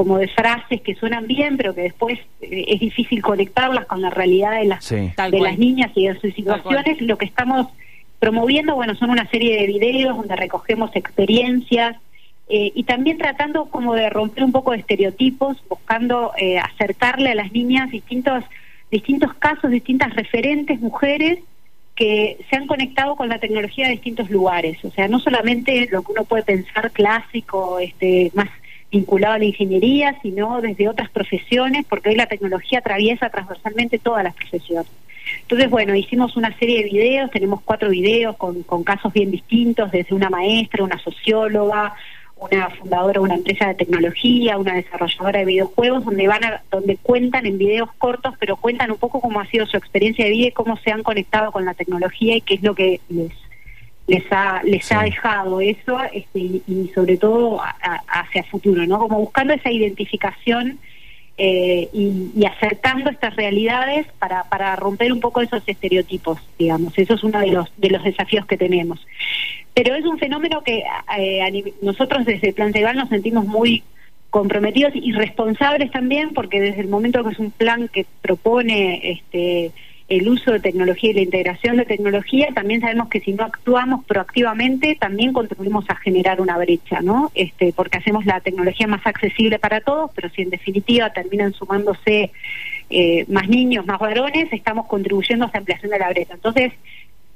como 0.00 0.16
de 0.16 0.28
frases 0.28 0.80
que 0.80 0.94
suenan 0.94 1.26
bien, 1.26 1.58
pero 1.58 1.74
que 1.74 1.82
después 1.82 2.18
eh, 2.40 2.64
es 2.68 2.80
difícil 2.80 3.20
conectarlas 3.20 3.84
con 3.84 4.00
la 4.00 4.08
realidad 4.08 4.58
de 4.58 4.64
las, 4.64 4.88
de 4.88 5.40
las 5.40 5.58
niñas 5.58 5.90
y 5.94 6.06
de 6.06 6.18
sus 6.18 6.32
situaciones. 6.32 7.02
Lo 7.02 7.18
que 7.18 7.26
estamos 7.26 7.66
promoviendo, 8.20 8.76
bueno, 8.76 8.94
son 8.94 9.10
una 9.10 9.28
serie 9.28 9.58
de 9.58 9.66
videos 9.66 10.16
donde 10.16 10.36
recogemos 10.36 10.94
experiencias 10.94 11.96
eh, 12.48 12.70
y 12.74 12.84
también 12.84 13.16
tratando 13.16 13.64
como 13.66 13.94
de 13.94 14.10
romper 14.10 14.44
un 14.44 14.52
poco 14.52 14.72
de 14.72 14.78
estereotipos, 14.78 15.56
buscando 15.68 16.32
eh, 16.36 16.58
acercarle 16.58 17.30
a 17.30 17.34
las 17.34 17.50
niñas 17.52 17.90
distintos, 17.90 18.44
distintos 18.90 19.34
casos, 19.34 19.70
distintas 19.70 20.14
referentes, 20.14 20.80
mujeres 20.80 21.38
que 21.96 22.38
se 22.48 22.56
han 22.56 22.66
conectado 22.66 23.16
con 23.16 23.28
la 23.28 23.38
tecnología 23.38 23.86
de 23.86 23.92
distintos 23.92 24.30
lugares. 24.30 24.84
O 24.84 24.90
sea, 24.90 25.08
no 25.08 25.18
solamente 25.18 25.88
lo 25.90 26.02
que 26.02 26.12
uno 26.12 26.24
puede 26.24 26.42
pensar 26.42 26.90
clásico, 26.90 27.78
este, 27.78 28.30
más 28.34 28.48
vinculado 28.90 29.34
a 29.34 29.38
la 29.38 29.44
ingeniería, 29.44 30.16
sino 30.20 30.60
desde 30.60 30.88
otras 30.88 31.10
profesiones, 31.10 31.86
porque 31.88 32.10
hoy 32.10 32.16
la 32.16 32.26
tecnología 32.26 32.80
atraviesa 32.80 33.30
transversalmente 33.30 33.98
todas 33.98 34.24
las 34.24 34.34
profesiones. 34.34 34.90
Entonces, 35.42 35.70
bueno, 35.70 35.94
hicimos 35.94 36.36
una 36.36 36.56
serie 36.58 36.78
de 36.78 36.90
videos, 36.90 37.30
tenemos 37.30 37.60
cuatro 37.62 37.90
videos 37.90 38.36
con, 38.36 38.62
con 38.62 38.84
casos 38.84 39.12
bien 39.12 39.30
distintos, 39.30 39.90
desde 39.90 40.14
una 40.14 40.30
maestra, 40.30 40.84
una 40.84 40.98
socióloga, 40.98 41.94
una 42.40 42.70
fundadora 42.70 43.14
de 43.14 43.18
una 43.20 43.34
empresa 43.34 43.68
de 43.68 43.74
tecnología, 43.74 44.56
una 44.56 44.74
desarrolladora 44.74 45.40
de 45.40 45.44
videojuegos, 45.44 46.04
donde 46.04 46.26
van 46.26 46.44
a, 46.44 46.62
donde 46.70 46.96
cuentan 46.96 47.46
en 47.46 47.58
videos 47.58 47.90
cortos, 47.98 48.34
pero 48.38 48.56
cuentan 48.56 48.90
un 48.90 48.98
poco 48.98 49.20
cómo 49.20 49.40
ha 49.40 49.46
sido 49.46 49.66
su 49.66 49.76
experiencia 49.76 50.24
de 50.24 50.30
vida 50.30 50.48
y 50.48 50.52
cómo 50.52 50.76
se 50.78 50.90
han 50.90 51.02
conectado 51.02 51.52
con 51.52 51.64
la 51.64 51.74
tecnología 51.74 52.36
y 52.36 52.40
qué 52.40 52.54
es 52.54 52.62
lo 52.62 52.74
que 52.74 53.00
les 53.08 53.32
les 54.06 54.24
ha 54.32 54.60
les 54.64 54.90
ha 54.90 55.02
dejado 55.02 55.60
eso 55.60 56.00
este, 56.12 56.38
y, 56.38 56.90
sobre 56.94 57.16
todo 57.16 57.60
hacia 58.08 58.42
futuro 58.44 58.84
no 58.84 58.98
como 58.98 59.20
buscando 59.20 59.54
esa 59.54 59.70
identificación 59.70 60.80
eh, 61.42 61.88
y, 61.94 62.44
acercando 62.44 63.08
estas 63.08 63.34
realidades 63.34 64.06
para, 64.18 64.44
para 64.44 64.76
romper 64.76 65.10
un 65.10 65.20
poco 65.20 65.40
esos 65.40 65.62
estereotipos 65.66 66.38
digamos. 66.58 66.96
Eso 66.98 67.14
es 67.14 67.24
uno 67.24 67.40
de 67.40 67.46
los 67.46 67.72
de 67.78 67.88
los 67.88 68.04
desafíos 68.04 68.44
que 68.44 68.58
tenemos. 68.58 69.06
Pero 69.72 69.94
es 69.94 70.04
un 70.04 70.18
fenómeno 70.18 70.62
que 70.62 70.82
eh, 71.16 71.74
nosotros 71.80 72.26
desde 72.26 72.52
Plan 72.52 72.74
Ceibal 72.74 72.96
nos 72.96 73.08
sentimos 73.08 73.46
muy 73.46 73.82
comprometidos 74.28 74.92
y 74.94 75.12
responsables 75.12 75.90
también 75.90 76.34
porque 76.34 76.60
desde 76.60 76.82
el 76.82 76.88
momento 76.88 77.24
que 77.24 77.30
es 77.30 77.38
un 77.38 77.52
plan 77.52 77.88
que 77.88 78.04
propone 78.20 79.12
este 79.12 79.72
el 80.10 80.28
uso 80.28 80.50
de 80.50 80.58
tecnología 80.58 81.10
y 81.10 81.14
la 81.14 81.20
integración 81.20 81.76
de 81.76 81.84
tecnología, 81.84 82.48
también 82.52 82.80
sabemos 82.80 83.08
que 83.08 83.20
si 83.20 83.32
no 83.32 83.44
actuamos 83.44 84.04
proactivamente, 84.04 84.96
también 84.96 85.32
contribuimos 85.32 85.88
a 85.88 85.94
generar 85.94 86.40
una 86.40 86.58
brecha, 86.58 87.00
¿no? 87.00 87.30
Este, 87.36 87.72
porque 87.72 87.98
hacemos 87.98 88.26
la 88.26 88.40
tecnología 88.40 88.88
más 88.88 89.06
accesible 89.06 89.60
para 89.60 89.80
todos, 89.80 90.10
pero 90.16 90.28
si 90.30 90.42
en 90.42 90.50
definitiva 90.50 91.12
terminan 91.12 91.52
sumándose 91.52 92.32
eh, 92.90 93.24
más 93.28 93.48
niños, 93.48 93.86
más 93.86 94.00
varones, 94.00 94.52
estamos 94.52 94.86
contribuyendo 94.86 95.44
a 95.44 95.48
esa 95.48 95.58
ampliación 95.58 95.92
de 95.92 95.98
la 96.00 96.08
brecha. 96.08 96.34
Entonces, 96.34 96.72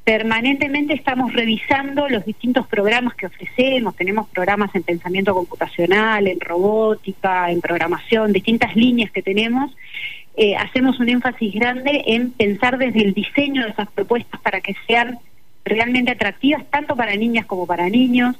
permanentemente 0.03 0.95
estamos 0.95 1.33
revisando 1.33 2.09
los 2.09 2.25
distintos 2.25 2.67
programas 2.67 3.15
que 3.15 3.27
ofrecemos, 3.27 3.95
tenemos 3.95 4.29
programas 4.31 4.75
en 4.75 4.83
pensamiento 4.83 5.33
computacional, 5.33 6.27
en 6.27 6.41
robótica, 6.41 7.53
en 7.53 7.61
programación, 7.61 8.33
distintas 8.33 8.75
líneas 8.75 9.13
que 9.13 9.23
tenemos, 9.23 9.71
eh, 10.37 10.57
hacemos 10.57 10.99
un 10.99 11.09
énfasis 11.09 11.55
grande 11.55 12.03
en 12.07 12.33
pensar 12.33 12.79
desde 12.79 13.03
el 13.03 13.15
diseño 13.15 13.65
de 13.65 13.71
esas 13.71 13.89
propuestas 13.91 14.41
para 14.41 14.61
que 14.61 14.75
sean 14.87 15.19
realmente 15.65 16.11
atractivas 16.11 16.65
tanto 16.71 16.97
para 16.97 17.15
niñas 17.15 17.47
como 17.47 17.67
para 17.67 17.89
niños, 17.89 18.37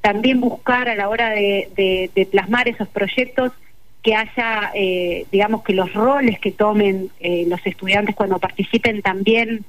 también 0.00 0.40
buscar 0.40 0.88
a 0.88 0.94
la 0.94 1.08
hora 1.08 1.30
de, 1.30 2.28
plasmar 2.30 2.68
esos 2.68 2.88
proyectos 2.88 3.52
que 4.02 4.14
haya, 4.14 4.70
eh, 4.74 5.26
digamos, 5.32 5.64
que 5.64 5.72
los 5.72 5.92
roles 5.92 6.38
que 6.38 6.52
tomen 6.52 7.10
eh, 7.18 7.44
los 7.48 7.64
estudiantes 7.66 8.14
cuando 8.14 8.38
participen 8.38 9.02
también 9.02 9.64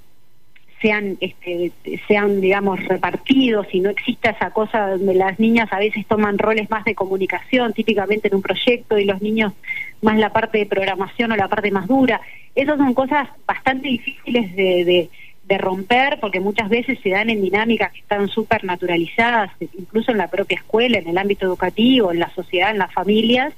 sean, 0.82 1.18
este, 1.20 1.72
sean, 2.08 2.42
digamos, 2.42 2.84
repartidos 2.86 3.68
y 3.74 3.82
no 3.82 3.90
exista 3.90 4.32
esa 4.32 4.52
cosa 4.52 4.92
donde 4.92 5.14
las 5.14 5.40
niñas 5.40 5.72
a 5.72 5.80
veces 5.80 6.06
toman 6.08 6.38
roles 6.38 6.70
más 6.70 6.86
de 6.86 6.96
comunicación, 6.96 7.74
típicamente 7.74 8.30
en 8.30 8.36
un 8.36 8.42
proyecto, 8.42 8.98
y 8.98 9.06
los 9.06 9.22
niños 9.22 9.54
más 10.02 10.18
la 10.18 10.32
parte 10.32 10.60
de 10.60 10.66
programación 10.66 11.32
o 11.32 11.36
la 11.36 11.48
parte 11.48 11.72
más 11.72 11.88
dura. 11.88 12.22
Esas 12.56 12.78
son 12.78 12.94
cosas 12.94 13.28
bastante 13.46 13.88
difíciles 13.88 14.56
de, 14.56 15.10
romper 15.58 16.20
porque 16.22 16.40
muchas 16.40 16.70
veces 16.70 17.00
se 17.02 17.10
dan 17.10 17.32
en 17.32 17.42
dinámicas 17.42 17.92
que 17.92 18.02
están 18.02 18.28
súper 18.28 18.64
naturalizadas, 18.64 19.50
incluso 19.60 20.12
en 20.12 20.20
la 20.20 20.28
propia 20.28 20.58
escuela, 20.58 21.00
en 21.00 21.08
el 21.08 21.18
ámbito 21.18 21.48
educativo, 21.48 22.12
en 22.12 22.20
la 22.20 22.30
sociedad, 22.36 22.70
en 22.70 22.78
las 22.78 22.94
familias. 22.94 23.52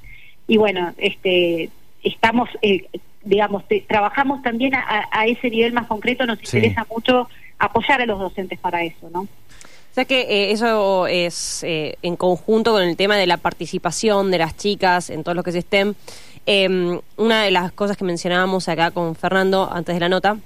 Y 0.48 0.56
bueno, 0.56 0.94
este, 0.98 1.70
estamos 2.01 2.50
eh, 2.62 2.86
digamos, 3.24 3.63
trabajamos 3.88 4.42
también 4.42 4.74
a, 4.75 5.25
ese 5.25 5.50
nivel 5.50 5.74
más 5.74 5.88
concreto, 5.88 6.25
nos 6.25 6.40
interesa 6.40 6.86
mucho 6.90 7.30
apoyar 7.60 8.01
a 8.01 8.06
los 8.06 8.20
docentes 8.20 8.60
para 8.60 8.84
eso, 8.84 9.10
¿no? 9.12 9.22
O 9.22 9.94
sea 9.94 10.06
que 10.06 10.22
eh, 10.22 10.51
eso 10.51 11.06
es 11.06 11.63
eh, 11.63 11.98
en 12.01 12.16
conjunto 12.16 12.72
con 12.72 12.82
el 12.82 12.96
tema 12.96 13.18
de 13.18 13.28
la 13.28 13.38
participación 13.38 14.32
de 14.32 14.38
las 14.38 14.56
chicas 14.56 15.10
en 15.10 15.24
todo 15.24 15.36
lo 15.36 15.44
que 15.44 15.51
se 15.51 15.60
estén. 15.60 15.98
Em, 16.46 17.01
una 17.18 17.44
de 17.44 17.51
las 17.51 17.74
cosas 17.74 17.98
que 17.98 18.06
mencionábamos 18.06 18.70
acá 18.70 18.92
con 18.92 19.16
Fernando 19.16 19.70
antes 19.72 19.94
de 19.94 20.00
la 20.00 20.08
nota 20.10 20.38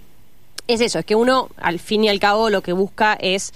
es 0.67 0.81
eso, 0.81 0.97
es 0.97 1.05
que 1.05 1.15
uno 1.15 1.49
al 1.57 1.77
fin 1.79 2.03
y 2.03 2.09
al 2.09 2.19
cabo 2.19 2.49
lo 2.49 2.61
que 2.61 2.73
busca 2.73 3.15
es 3.21 3.53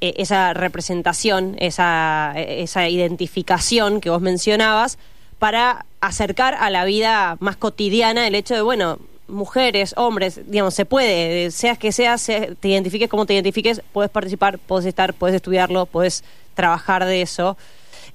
eh, 0.00 0.14
esa 0.16 0.54
representación, 0.54 1.54
esa, 1.60 2.34
esa 2.36 2.88
identificación 2.88 4.00
que 4.00 4.10
vos 4.10 4.20
mencionabas 4.20 4.98
para 5.38 5.86
acercar 6.00 6.54
a 6.54 6.70
la 6.70 6.84
vida 6.84 7.36
más 7.40 7.56
cotidiana 7.56 8.26
el 8.26 8.34
hecho 8.34 8.54
de, 8.54 8.62
bueno, 8.62 8.98
mujeres, 9.28 9.94
hombres, 9.96 10.40
digamos, 10.50 10.74
se 10.74 10.84
puede, 10.84 11.50
seas 11.50 11.78
que 11.78 11.92
seas, 11.92 12.24
te 12.24 12.68
identifiques 12.68 13.08
como 13.08 13.26
te 13.26 13.34
identifiques, 13.34 13.82
puedes 13.92 14.10
participar, 14.10 14.58
puedes 14.58 14.86
estar, 14.86 15.14
puedes 15.14 15.36
estudiarlo, 15.36 15.86
puedes 15.86 16.24
trabajar 16.54 17.04
de 17.04 17.22
eso. 17.22 17.56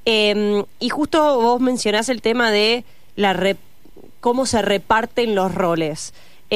Em, 0.05 0.65
y 0.79 0.89
justo 0.89 1.39
vos 1.39 1.61
mencionás 1.61 2.09
el 2.09 2.21
tema 2.21 2.51
de 2.51 2.83
la 3.15 3.55
cómo 4.19 4.45
se 4.45 4.61
reparten 4.61 5.35
los 5.35 5.53
roles. 5.53 6.13
Mm. 6.49 6.55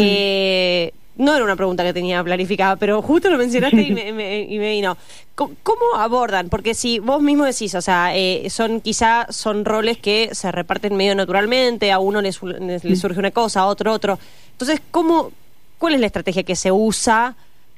No 1.17 1.35
era 1.35 1.43
una 1.43 1.55
pregunta 1.55 1.83
que 1.83 1.93
tenía 1.93 2.23
planificada, 2.23 2.75
pero 2.75 3.01
justo 3.01 3.29
lo 3.29 3.37
mencionaste 3.37 3.81
y 3.81 3.91
me, 4.13 4.41
y 4.41 4.59
me 4.59 4.71
vino. 4.71 4.97
¿Cómo, 5.35 5.95
abordan? 5.95 6.49
Porque 6.49 6.73
si 6.73 6.99
vos 6.99 7.21
mismo 7.21 7.45
decís, 7.45 7.75
o 7.75 7.81
sea, 7.81 8.15
eh, 8.15 8.49
son 8.49 8.81
quizá 8.81 9.27
son 9.29 9.65
roles 9.65 9.97
que 9.97 10.29
se 10.33 10.51
reparten 10.51 10.95
medio 10.95 11.13
naturalmente, 11.13 11.91
a 11.91 11.99
uno 11.99 12.21
le, 12.21 12.31
le 12.59 12.95
surge 12.95 13.19
una 13.19 13.31
cosa, 13.31 13.61
a 13.61 13.65
otro 13.67 13.93
otro. 13.93 14.17
Entonces, 14.51 14.81
¿cómo, 14.89 15.31
¿cuál 15.77 15.93
es 15.93 15.99
la 15.99 16.07
estrategia 16.07 16.43
que 16.43 16.55
se 16.55 16.71
usa 16.71 17.35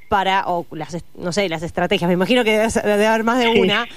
para, 0.09 0.45
o 0.47 0.65
las, 0.71 0.97
no 1.15 1.31
sé, 1.31 1.47
las 1.47 1.63
estrategias, 1.63 2.07
me 2.07 2.15
imagino 2.15 2.43
que 2.43 2.51
debe, 2.57 3.07
haber 3.07 3.23
más 3.23 3.39
de 3.39 3.47
una, 3.47 3.87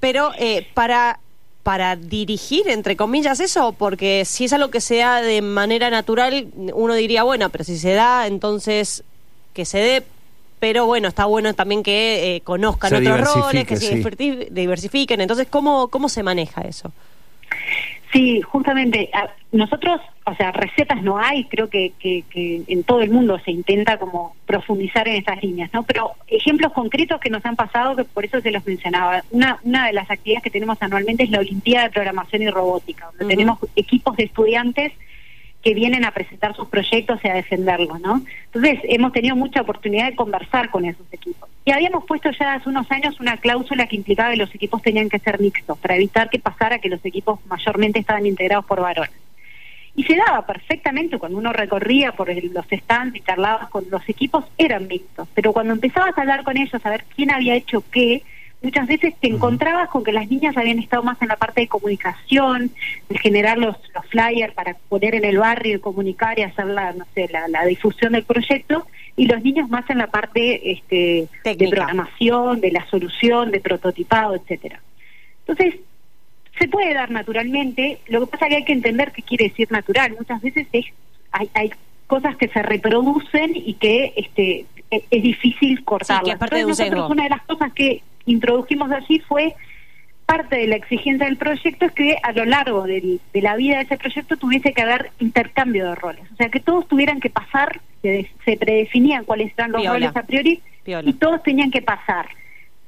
pero 0.00 0.32
eh, 0.36 0.66
para 0.74 1.20
para 1.62 1.96
dirigir, 1.96 2.68
entre 2.68 2.96
comillas, 2.96 3.40
eso, 3.40 3.72
porque 3.72 4.24
si 4.24 4.46
es 4.46 4.52
algo 4.52 4.70
que 4.70 4.80
se 4.80 4.96
da 4.98 5.20
de 5.20 5.42
manera 5.42 5.90
natural, 5.90 6.48
uno 6.72 6.94
diría, 6.94 7.22
bueno, 7.22 7.50
pero 7.50 7.64
si 7.64 7.78
se 7.78 7.92
da, 7.92 8.26
entonces 8.26 9.04
que 9.52 9.64
se 9.64 9.78
dé, 9.78 10.02
pero 10.58 10.86
bueno, 10.86 11.08
está 11.08 11.26
bueno 11.26 11.52
también 11.54 11.82
que 11.82 12.36
eh, 12.36 12.40
conozcan 12.42 12.94
otros 12.94 13.34
roles, 13.34 13.66
que 13.66 13.76
se 13.76 13.96
diversifiquen. 14.50 15.20
Entonces, 15.20 15.48
¿cómo, 15.50 15.88
¿cómo 15.88 16.08
se 16.08 16.22
maneja 16.22 16.62
eso? 16.62 16.92
Sí, 18.12 18.40
justamente 18.42 19.10
nosotros, 19.52 20.00
o 20.26 20.34
sea, 20.34 20.50
recetas 20.50 21.00
no 21.02 21.18
hay, 21.18 21.44
creo 21.44 21.68
que, 21.68 21.92
que, 22.00 22.24
en 22.66 22.82
todo 22.82 23.02
el 23.02 23.10
mundo 23.10 23.38
se 23.44 23.52
intenta 23.52 23.98
como 23.98 24.34
profundizar 24.46 25.06
en 25.06 25.16
esas 25.16 25.40
líneas, 25.42 25.70
¿no? 25.72 25.84
Pero 25.84 26.12
ejemplos 26.26 26.72
concretos 26.72 27.20
que 27.20 27.30
nos 27.30 27.44
han 27.44 27.54
pasado, 27.54 27.94
que 27.94 28.04
por 28.04 28.24
eso 28.24 28.40
se 28.40 28.50
los 28.50 28.66
mencionaba. 28.66 29.22
Una, 29.30 29.58
una 29.62 29.86
de 29.86 29.92
las 29.92 30.10
actividades 30.10 30.42
que 30.42 30.50
tenemos 30.50 30.78
anualmente 30.80 31.22
es 31.22 31.30
la 31.30 31.38
Olimpiada 31.38 31.86
de 31.86 31.92
Programación 31.92 32.42
y 32.42 32.50
Robótica, 32.50 33.10
donde 33.16 33.34
tenemos 33.34 33.58
equipos 33.76 34.16
de 34.16 34.24
estudiantes 34.24 34.92
que 35.62 35.74
vienen 35.74 36.04
a 36.04 36.12
presentar 36.12 36.54
sus 36.56 36.68
proyectos 36.68 37.20
y 37.22 37.28
a 37.28 37.34
defenderlos, 37.34 38.00
¿no? 38.00 38.22
Entonces, 38.46 38.80
hemos 38.84 39.12
tenido 39.12 39.36
mucha 39.36 39.60
oportunidad 39.60 40.08
de 40.08 40.16
conversar 40.16 40.70
con 40.70 40.84
esos 40.84 41.06
equipos. 41.12 41.48
Y 41.64 41.72
habíamos 41.72 42.04
puesto 42.04 42.30
ya 42.30 42.54
hace 42.54 42.68
unos 42.68 42.90
años 42.90 43.20
una 43.20 43.36
cláusula 43.36 43.86
que 43.86 43.96
implicaba 43.96 44.30
que 44.30 44.38
los 44.38 44.54
equipos 44.54 44.80
tenían 44.80 45.10
que 45.10 45.18
ser 45.18 45.38
mixtos, 45.38 45.78
para 45.78 45.96
evitar 45.96 46.30
que 46.30 46.38
pasara 46.38 46.78
que 46.78 46.88
los 46.88 47.04
equipos 47.04 47.40
mayormente 47.46 47.98
estaban 47.98 48.24
integrados 48.24 48.64
por 48.64 48.80
varones. 48.80 49.12
Y 49.94 50.04
se 50.04 50.16
daba 50.16 50.46
perfectamente 50.46 51.18
cuando 51.18 51.36
uno 51.36 51.52
recorría 51.52 52.12
por 52.12 52.32
los 52.32 52.66
stands 52.70 53.16
y 53.16 53.20
charlabas 53.20 53.68
con 53.68 53.84
los 53.90 54.08
equipos, 54.08 54.44
eran 54.56 54.86
mixtos. 54.86 55.28
Pero 55.34 55.52
cuando 55.52 55.74
empezabas 55.74 56.16
a 56.16 56.20
hablar 56.22 56.44
con 56.44 56.56
ellos, 56.56 56.80
a 56.82 56.90
ver 56.90 57.04
quién 57.14 57.30
había 57.30 57.54
hecho 57.54 57.84
qué, 57.90 58.22
muchas 58.62 58.86
veces 58.86 59.14
te 59.20 59.28
encontrabas 59.28 59.88
con 59.88 60.04
que 60.04 60.12
las 60.12 60.28
niñas 60.28 60.56
habían 60.56 60.78
estado 60.78 61.02
más 61.02 61.20
en 61.22 61.28
la 61.28 61.36
parte 61.36 61.62
de 61.62 61.68
comunicación, 61.68 62.70
de 63.08 63.18
generar 63.18 63.58
los, 63.58 63.76
los 63.94 64.06
flyers 64.06 64.54
para 64.54 64.74
poner 64.88 65.14
en 65.14 65.24
el 65.24 65.38
barrio 65.38 65.76
y 65.76 65.80
comunicar 65.80 66.38
y 66.38 66.42
hacer 66.42 66.66
la, 66.66 66.92
no 66.92 67.06
sé, 67.14 67.28
la, 67.28 67.64
difusión 67.64 68.12
del 68.12 68.24
proyecto, 68.24 68.86
y 69.16 69.26
los 69.26 69.42
niños 69.42 69.68
más 69.68 69.88
en 69.90 69.98
la 69.98 70.06
parte 70.06 70.72
este, 70.72 71.28
de 71.44 71.68
programación, 71.68 72.60
de 72.60 72.72
la 72.72 72.86
solución, 72.86 73.50
de 73.50 73.60
prototipado, 73.60 74.34
etcétera. 74.34 74.80
Entonces, 75.46 75.80
se 76.58 76.68
puede 76.68 76.94
dar 76.94 77.10
naturalmente, 77.10 77.98
lo 78.08 78.20
que 78.20 78.26
pasa 78.26 78.46
es 78.46 78.50
que 78.50 78.56
hay 78.56 78.64
que 78.64 78.72
entender 78.72 79.12
qué 79.12 79.22
quiere 79.22 79.48
decir 79.48 79.70
natural. 79.70 80.14
Muchas 80.18 80.40
veces 80.42 80.66
es, 80.72 80.86
hay, 81.32 81.50
hay 81.54 81.70
cosas 82.06 82.36
que 82.36 82.48
se 82.48 82.62
reproducen 82.62 83.52
y 83.54 83.74
que 83.74 84.12
este 84.16 84.66
es, 84.90 85.22
difícil 85.22 85.84
cortarlas. 85.84 86.38
una 87.08 87.24
de 87.24 87.30
las 87.30 87.42
cosas 87.42 87.72
que 87.72 88.02
introdujimos 88.26 88.90
allí 88.90 89.20
fue 89.20 89.54
parte 90.26 90.56
de 90.56 90.68
la 90.68 90.76
exigencia 90.76 91.26
del 91.26 91.36
proyecto 91.36 91.86
es 91.86 91.92
que 91.92 92.16
a 92.22 92.30
lo 92.30 92.44
largo 92.44 92.84
de 92.84 93.18
la 93.34 93.56
vida 93.56 93.78
de 93.78 93.82
ese 93.82 93.96
proyecto 93.96 94.36
tuviese 94.36 94.72
que 94.72 94.82
haber 94.82 95.10
intercambio 95.18 95.88
de 95.88 95.94
roles. 95.96 96.22
O 96.32 96.36
sea, 96.36 96.48
que 96.48 96.60
todos 96.60 96.86
tuvieran 96.86 97.18
que 97.18 97.30
pasar, 97.30 97.80
se, 98.00 98.30
se 98.44 98.56
predefinían 98.56 99.24
cuáles 99.24 99.52
eran 99.56 99.72
los 99.72 99.84
roles 99.84 100.14
a 100.14 100.22
priori, 100.22 100.62
y 100.86 101.12
todos 101.14 101.42
tenían 101.42 101.70
que 101.70 101.82
pasar. 101.82 102.28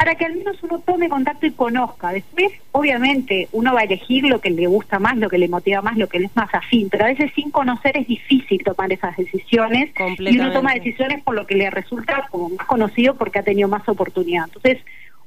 Para 0.02 0.16
que 0.16 0.24
al 0.24 0.34
menos 0.34 0.60
uno 0.62 0.80
tome 0.80 1.08
contacto 1.08 1.46
y 1.46 1.52
conozca. 1.52 2.10
Después, 2.12 2.50
obviamente, 2.72 3.48
uno 3.52 3.72
va 3.72 3.80
a 3.80 3.84
elegir 3.84 4.24
lo 4.24 4.40
que 4.40 4.50
le 4.50 4.66
gusta 4.66 4.98
más, 4.98 5.16
lo 5.16 5.30
que 5.30 5.38
le 5.38 5.46
motiva 5.46 5.80
más, 5.80 5.96
lo 5.96 6.08
que 6.08 6.18
le 6.18 6.26
es 6.26 6.34
más 6.34 6.52
afín, 6.52 6.88
pero 6.90 7.04
a 7.04 7.08
veces 7.08 7.30
sin 7.36 7.52
conocer 7.52 7.96
es 7.96 8.08
difícil 8.08 8.64
tomar 8.64 8.92
esas 8.92 9.16
decisiones 9.16 9.90
y 10.18 10.38
uno 10.40 10.52
toma 10.52 10.74
decisiones 10.74 11.22
por 11.22 11.36
lo 11.36 11.46
que 11.46 11.54
le 11.54 11.70
resulta 11.70 12.26
como 12.32 12.48
más 12.48 12.66
conocido 12.66 13.14
porque 13.14 13.38
ha 13.38 13.44
tenido 13.44 13.68
más 13.68 13.88
oportunidad. 13.88 14.46
Entonces, 14.46 14.78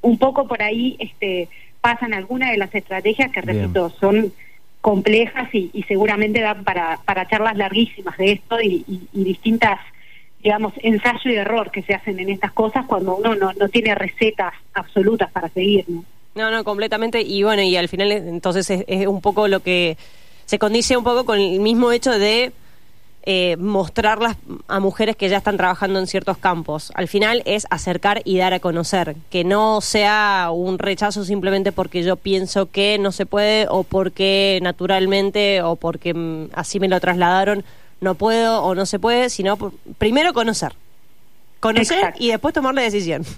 un 0.01 0.17
poco 0.17 0.45
por 0.45 0.61
ahí 0.61 0.97
este, 0.99 1.47
pasan 1.79 2.13
algunas 2.13 2.51
de 2.51 2.57
las 2.57 2.75
estrategias 2.75 3.31
que, 3.31 3.41
repito, 3.41 3.91
son 3.91 4.33
complejas 4.81 5.49
y, 5.53 5.85
seguramente 5.87 6.41
dan 6.41 6.63
para, 6.65 6.99
para 7.05 7.27
charlas 7.27 7.55
larguísimas 7.55 8.17
de 8.17 8.33
esto 8.33 8.61
y, 8.61 8.83
distintas, 9.13 9.79
digamos, 10.45 10.73
ensayo 10.83 11.31
y 11.31 11.35
error 11.37 11.71
que 11.71 11.81
se 11.81 11.95
hacen 11.95 12.19
en 12.19 12.29
estas 12.29 12.51
cosas 12.51 12.85
cuando 12.85 13.15
uno 13.15 13.33
no, 13.33 13.51
no 13.53 13.67
tiene 13.67 13.95
recetas 13.95 14.53
absolutas 14.75 15.31
para 15.31 15.49
seguir. 15.49 15.85
¿no? 15.87 16.05
no, 16.35 16.51
no, 16.51 16.63
completamente. 16.63 17.23
Y 17.23 17.41
bueno, 17.41 17.63
y 17.63 17.75
al 17.75 17.89
final 17.89 18.11
entonces 18.11 18.69
es 18.69 19.07
un 19.07 19.21
poco 19.21 19.47
lo 19.47 19.61
que 19.61 19.97
se 20.45 20.59
condice 20.59 20.97
un 20.97 21.03
poco 21.03 21.25
con 21.25 21.39
el 21.39 21.59
mismo 21.61 21.91
hecho 21.91 22.11
de 22.11 22.51
eh, 23.23 23.57
mostrarlas 23.57 24.37
a 24.67 24.79
mujeres 24.79 25.15
que 25.15 25.29
ya 25.29 25.37
están 25.37 25.57
trabajando 25.57 25.97
en 25.97 26.05
ciertos 26.05 26.37
campos. 26.37 26.91
Al 26.93 27.07
final 27.07 27.41
es 27.47 27.65
acercar 27.71 28.21
y 28.23 28.37
dar 28.37 28.53
a 28.53 28.59
conocer, 28.59 29.15
que 29.31 29.43
no 29.43 29.81
sea 29.81 30.51
un 30.53 30.77
rechazo 30.77 31.25
simplemente 31.25 31.71
porque 31.71 32.03
yo 32.03 32.17
pienso 32.17 32.69
que 32.69 32.99
no 32.99 33.11
se 33.11 33.25
puede 33.25 33.65
o 33.67 33.81
porque 33.81 34.59
naturalmente 34.61 35.63
o 35.63 35.75
porque 35.75 36.13
mm, 36.13 36.49
así 36.53 36.79
me 36.79 36.87
lo 36.87 36.99
trasladaron 36.99 37.65
no 38.01 38.15
puedo 38.15 38.61
o 38.63 38.75
no 38.75 38.85
se 38.85 38.99
puede, 38.99 39.29
sino 39.29 39.57
primero 39.97 40.33
conocer. 40.33 40.73
conocer 41.59 41.97
Exacto. 41.97 42.23
y 42.23 42.27
después 42.29 42.53
tomar 42.53 42.73
la 42.75 42.81
decisión. 42.81 43.23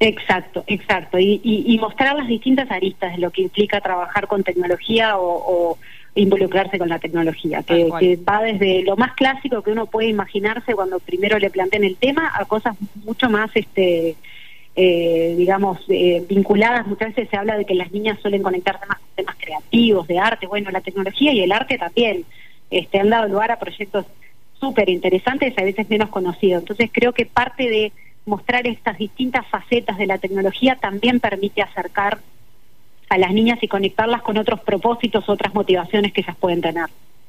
Exacto, 0.00 0.64
exacto. 0.66 1.18
Y, 1.18 1.40
y- 1.44 1.64
y 1.72 1.78
mostrar 1.78 2.16
las 2.16 2.26
distintas 2.26 2.70
aristas 2.70 3.12
de 3.12 3.18
lo 3.18 3.30
que 3.30 3.42
implica 3.42 3.80
trabajar 3.80 4.26
con 4.26 4.42
tecnología 4.42 5.16
o, 5.16 5.24
o 5.72 5.78
involucrarse 6.16 6.78
con 6.78 6.88
la 6.88 6.98
tecnología, 6.98 7.62
que 7.62 8.16
va 8.28 8.42
desde 8.42 8.82
lo 8.82 8.96
más 8.96 9.14
clásico 9.14 9.62
que 9.62 9.70
uno 9.70 9.86
puede 9.86 10.08
imaginarse 10.08 10.74
cuando 10.74 10.98
primero 10.98 11.38
le 11.38 11.48
plantean 11.48 11.84
el 11.84 11.96
tema 11.96 12.30
a 12.34 12.44
cosas 12.44 12.76
mucho 13.04 13.30
más, 13.30 13.50
este, 13.54 14.16
eh, 14.76 15.34
digamos, 15.38 15.78
eh, 15.88 16.24
vinculadas. 16.28 16.86
Muchas 16.86 17.14
veces 17.14 17.30
se 17.30 17.36
habla 17.36 17.56
de 17.56 17.64
que 17.64 17.74
las 17.74 17.90
niñas 17.92 18.18
suelen 18.20 18.42
conectarse 18.42 18.84
más 18.86 18.98
con 18.98 19.08
temas 19.16 19.36
creativos, 19.38 20.06
de 20.08 20.18
arte. 20.18 20.46
Bueno, 20.48 20.70
la 20.70 20.80
tecnología 20.82 21.32
y 21.32 21.40
el 21.40 21.52
arte 21.52 21.78
también 21.78 22.24
este, 22.78 23.00
han 23.00 23.10
dado 23.10 23.28
lugar 23.28 23.50
a 23.50 23.58
proyectos 23.58 24.06
súper 24.60 24.88
interesantes, 24.88 25.52
a 25.58 25.62
veces 25.62 25.88
menos 25.90 26.08
conocidos. 26.10 26.62
Entonces 26.62 26.90
creo 26.92 27.12
que 27.12 27.26
parte 27.26 27.68
de 27.68 27.92
mostrar 28.26 28.66
estas 28.66 28.96
distintas 28.98 29.46
facetas 29.48 29.98
de 29.98 30.06
la 30.06 30.18
tecnología 30.18 30.76
también 30.76 31.20
permite 31.20 31.60
acercar 31.62 32.20
a 33.10 33.18
las 33.18 33.32
niñas 33.32 33.58
y 33.62 33.68
conectarlas 33.68 34.22
con 34.22 34.38
otros 34.38 34.60
propósitos, 34.60 35.28
otras 35.28 35.52
motivaciones 35.54 36.12
que 36.12 36.22
ellas 36.22 36.36
pueden 36.40 36.62
tener. 36.62 36.86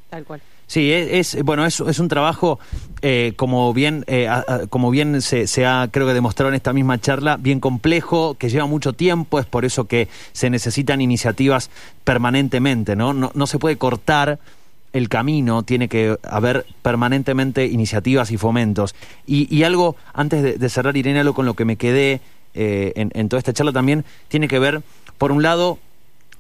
Tal 0.10 0.24
cual. 0.24 0.40
Sí, 0.68 0.92
es, 0.92 1.34
es- 1.36 1.44
bueno, 1.44 1.66
es, 1.66 1.80
es 1.82 2.00
un 2.00 2.08
trabajo 2.08 2.60
eh, 3.02 3.34
como 3.36 3.74
bien 3.74 4.04
eh, 4.08 4.28
a- 4.28 4.46
a- 4.48 4.68
como 4.68 4.90
bien 4.90 5.22
se, 5.22 5.48
se 5.48 5.66
ha 5.66 5.90
creo 5.92 6.08
que 6.08 6.14
demostrado 6.14 6.50
en 6.50 6.56
esta 6.56 6.74
misma 6.74 7.00
charla, 7.02 7.38
bien 7.38 7.60
complejo, 7.60 8.36
que 8.36 8.50
lleva 8.50 8.66
mucho 8.66 8.94
tiempo, 8.94 9.40
es 9.40 9.46
por 9.46 9.66
eso 9.66 9.86
que 9.88 10.08
se 10.32 10.50
necesitan 10.50 11.02
iniciativas 11.02 11.70
permanentemente, 12.04 12.96
¿no? 12.96 13.14
No, 13.14 13.32
no 13.36 13.48
se 13.48 13.60
puede 13.60 13.78
cortar 13.78 14.40
el 14.96 15.10
camino, 15.10 15.64
tiene 15.64 15.90
que 15.90 16.18
haber 16.24 16.66
permanentemente 16.82 17.66
iniciativas 17.66 18.32
y 18.32 18.38
fomentos. 18.38 18.96
Y, 19.28 19.54
y 19.54 19.64
algo, 19.64 19.98
antes 20.14 20.58
de, 20.58 20.70
cerrar, 20.70 20.96
Irene, 20.96 21.20
algo 21.20 21.34
con 21.34 21.46
lo 21.46 21.54
que 21.54 21.66
me 21.66 21.76
quedé 21.76 22.22
eh, 22.54 22.94
en, 22.96 23.12
en 23.14 23.28
toda 23.28 23.40
esta 23.40 23.52
charla 23.52 23.74
también, 23.74 24.06
tiene 24.30 24.48
que 24.48 24.58
ver, 24.58 24.84
por 25.18 25.34
un 25.34 25.44
lado, 25.44 25.80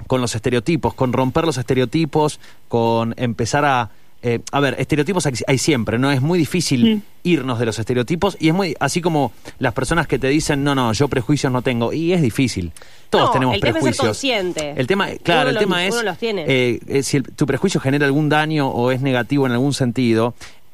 con 0.07 0.21
los 0.21 0.35
estereotipos, 0.35 0.93
con 0.93 1.11
romper 1.11 1.43
los 1.43 1.57
estereotipos, 1.57 2.39
con 2.69 3.13
empezar 3.17 3.65
a... 3.65 3.91
eh, 4.27 4.39
a 4.51 4.59
ver, 4.59 4.75
estereotipos 4.79 5.25
hay, 5.47 5.57
siempre, 5.57 5.99
¿no? 5.99 6.11
Es 6.11 6.21
muy 6.21 6.39
difícil 6.39 7.03
irnos 7.23 7.59
de 7.59 7.65
los 7.67 7.77
estereotipos 7.79 8.35
y 8.39 8.47
es 8.49 8.53
muy... 8.53 8.75
Así 8.79 8.99
como 9.01 9.31
las 9.59 9.73
personas 9.73 10.07
que 10.07 10.17
te 10.19 10.27
dicen, 10.27 10.63
no, 10.63 10.73
no, 10.73 10.91
yo 10.93 11.07
prejuicios 11.07 11.53
no 11.53 11.61
tengo, 11.61 11.93
y 11.93 12.11
es 12.13 12.21
difícil. 12.21 12.71
Todos 13.09 13.27
No, 13.27 13.31
tenemos 13.33 13.55
el 13.55 13.61
tema 13.61 13.69
es 13.69 13.73
ser 13.73 13.91
prejuicios. 13.93 14.07
consciente. 14.07 14.73
El 14.75 14.87
tema, 14.87 15.07
claro, 15.23 15.41
Uno 15.41 15.49
el 15.49 15.55
los- 15.55 15.61
tema 15.63 15.85
es... 15.85 15.93
uno 15.93 16.03
los 16.03 16.17
tiene. 16.17 16.43
eh, 16.47 16.79
eh, 16.87 17.03
si 17.03 17.17
el- 17.17 17.23
tu 17.23 17.45
prejuicio 17.45 17.79
genera 17.79 18.05
algún 18.05 18.27
daño 18.29 18.67
o 18.67 18.91
es 18.91 19.01
negativo 19.01 19.45
en 19.45 19.51
algún 19.53 19.73
sentido. 19.73 20.33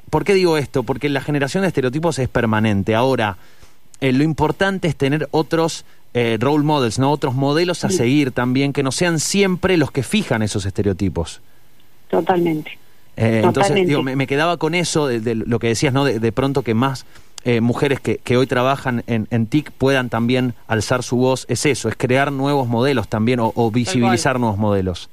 ¿Por 0.10 0.24
qué 0.24 0.34
digo 0.34 0.58
esto? 0.58 0.84
Porque 0.84 1.10
la 1.10 1.22
generación 1.22 1.62
de 1.62 1.68
estereotipos 1.68 2.20
es 2.20 2.28
permanente. 2.30 2.96
Ahora, 2.96 3.38
eh, 4.02 4.12
lo 4.14 4.24
importante 4.24 4.88
es 4.88 4.96
tener 4.96 5.28
otros 5.32 5.86
eh, 6.14 6.38
role 6.40 6.64
models, 6.64 7.00
¿no? 7.00 7.12
Otros 7.12 7.34
modelos 7.36 7.86
a 7.86 7.90
seguir 7.90 8.32
también, 8.32 8.74
que 8.74 8.84
no 8.84 8.92
sean 8.92 9.20
siempre 9.20 9.78
los 9.78 9.92
que 9.92 10.04
fijan 10.04 10.42
esos 10.42 10.66
estereotipos. 10.66 11.40
Totalmente. 12.10 12.78
Eh, 13.18 13.42
entonces, 13.44 13.76
digo, 13.88 14.04
me, 14.04 14.16
me 14.16 14.28
quedaba 14.28 14.58
con 14.58 14.74
eso 14.74 15.08
de, 15.08 15.20
de 15.20 15.36
lo 15.36 15.60
que 15.60 15.68
decías, 15.68 15.94
¿no? 15.94 16.06
De, 16.06 16.20
de 16.20 16.32
pronto 16.32 16.62
que 16.62 16.74
más 16.74 17.06
eh, 17.44 17.60
mujeres 17.60 18.00
que, 18.00 18.18
que 18.18 18.38
hoy 18.38 18.48
trabajan 18.48 19.04
en, 19.08 19.28
en 19.32 19.48
TIC 19.48 19.72
puedan 19.72 20.10
también 20.10 20.54
alzar 20.68 21.04
su 21.04 21.18
voz. 21.18 21.46
Es 21.50 21.66
eso, 21.66 21.90
es 21.90 21.96
crear 21.96 22.32
nuevos 22.32 22.68
modelos 22.68 23.08
también 23.08 23.40
o, 23.40 23.52
o 23.56 23.72
visibilizar 23.72 24.40
nuevos 24.40 24.58
modelos. 24.58 25.10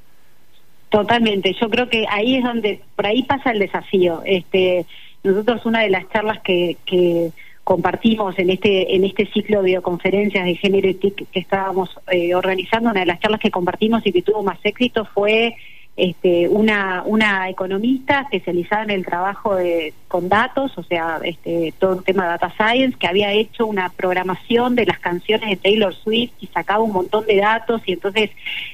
Totalmente, 0.91 1.55
yo 1.61 1.69
creo 1.69 1.89
que 1.89 2.07
ahí 2.09 2.37
es 2.37 2.45
donde, 2.45 2.81
por 2.97 3.07
ahí 3.07 3.23
pasa 3.25 3.51
el 3.51 3.59
desafío. 3.59 4.23
Este, 4.25 4.87
nosotros 5.23 5.67
una 5.67 5.81
de 5.81 5.91
las 5.91 6.09
charlas 6.11 6.41
que, 6.43 6.77
que 6.87 7.31
compartimos 7.65 8.39
en 8.39 8.49
este 8.49 8.95
en 8.97 9.05
este 9.05 9.27
ciclo 9.27 9.59
de 9.59 9.67
videoconferencias 9.67 10.47
de 10.47 10.55
género 10.55 10.89
y 10.89 10.95
TIC 10.95 11.29
que 11.31 11.41
estábamos 11.41 11.91
eh, 12.11 12.35
organizando, 12.35 12.91
una 12.91 13.01
de 13.01 13.07
las 13.07 13.21
charlas 13.21 13.41
que 13.41 13.51
compartimos 13.51 14.07
y 14.07 14.13
que 14.13 14.23
tuvo 14.23 14.43
más 14.43 14.59
éxito 14.65 15.05
fue 15.13 15.55
este, 15.99 16.49
una 16.49 17.03
una 17.05 17.49
economista 17.51 18.21
especializada 18.21 18.85
en 18.85 18.91
el 18.91 19.05
trabajo 19.05 19.57
de, 19.57 19.93
con 20.07 20.29
datos, 20.29 20.79
o 20.79 20.83
sea, 20.85 21.19
este, 21.25 21.75
todo 21.79 21.99
el 21.99 22.05
tema 22.05 22.23
de 22.23 22.29
data 22.31 22.55
science, 22.57 22.97
que 22.97 23.09
había 23.09 23.33
hecho 23.33 23.67
una 23.67 23.89
programación 23.91 24.77
de 24.77 24.87
las 24.87 25.01
canciones 25.01 25.51
de 25.51 25.57
Taylor 25.57 25.93
Swift 25.93 26.33
y 26.41 26.47
sacaba 26.47 26.85
un 26.85 26.93
montón 26.93 27.27
de 27.27 27.37
datos 27.37 27.83
y 27.85 27.93
entonces 27.95 28.31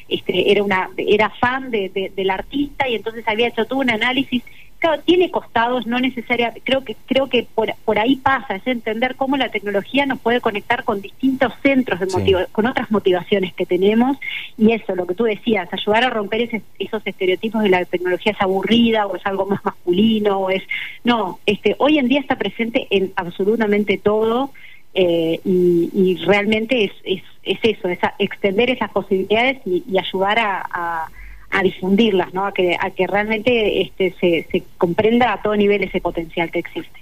este, 0.09 0.53
era 0.53 0.63
una 0.63 0.91
era 0.99 1.31
fan 1.31 1.71
de, 1.71 1.89
de- 1.89 2.13
del 2.15 2.29
artista 2.31 2.87
y 2.89 2.95
entonces 2.95 3.27
había 3.27 3.49
hecho 3.49 3.65
todo 3.65 3.79
un 3.81 3.91
análisis 3.91 4.43
claro, 4.85 5.03
tiene 5.05 5.31
costados, 5.31 5.87
no 5.87 5.99
necesariamente, 5.99 6.61
creo 6.65 6.85
que 6.85 6.97
creo 7.07 7.29
que 7.29 7.47
por, 7.55 7.75
por 7.85 7.99
ahí 7.99 8.17
pasa, 8.17 8.57
es 8.57 8.67
entender 8.67 9.15
cómo 9.17 9.37
la 9.37 9.51
tecnología 9.51 10.05
nos 10.07 10.21
puede 10.21 10.41
conectar 10.41 10.85
con 10.85 11.01
distintos 11.01 11.53
centros 11.63 12.01
de 12.01 12.09
Sí. 12.11 12.33
con 12.53 12.67
otras 12.67 12.91
motivaciones 12.91 13.55
que 13.55 13.67
tenemos 13.67 14.17
y 14.59 14.73
eso, 14.73 14.95
lo 14.95 15.07
que 15.07 15.15
tú 15.15 15.25
decías, 15.25 15.69
ayudar 15.73 16.05
a 16.05 16.11
romper 16.11 16.43
ese- 16.43 16.63
esos 16.79 17.03
estereotipos 17.07 17.63
de 17.63 17.71
la 17.71 17.85
tecnología 17.85 18.33
es 18.33 18.41
aburrida 18.41 19.07
o 19.07 19.17
es 19.17 19.25
algo 19.27 19.47
más 19.47 19.65
masculino 19.65 20.39
o 20.39 20.51
es 20.51 20.63
no, 21.03 21.39
este, 21.47 21.75
hoy 21.79 21.99
en 21.99 22.09
día 22.09 22.21
está 22.21 22.37
presente 22.37 22.87
en 22.91 23.13
absolutamente 23.17 23.99
todo 23.99 24.53
eh, 24.95 25.41
y, 25.45 25.91
y 25.93 26.17
realmente 26.25 26.85
es, 26.85 26.93
es, 27.05 27.23
es 27.43 27.59
eso, 27.63 27.89
es 27.89 28.03
a- 28.05 28.15
extender 28.19 28.71
esas 28.71 28.91
posibilidades 28.91 29.59
y, 29.67 29.83
y 29.91 29.99
ayudar 29.99 30.39
a, 30.39 30.67
a- 30.71 31.09
a 31.55 31.63
difundirlas, 31.63 32.35
¿no? 32.35 32.47
A 32.47 32.53
que, 32.53 32.77
a 32.79 32.91
que 32.91 33.07
realmente 33.07 33.81
este, 33.81 34.15
se, 34.21 34.47
se 34.51 34.65
comprenda 34.77 35.33
a 35.33 35.41
todo 35.41 35.55
nivel 35.55 35.85
ese 35.85 36.01
potencial 36.01 36.51
que 36.51 36.59
existe. 36.59 37.01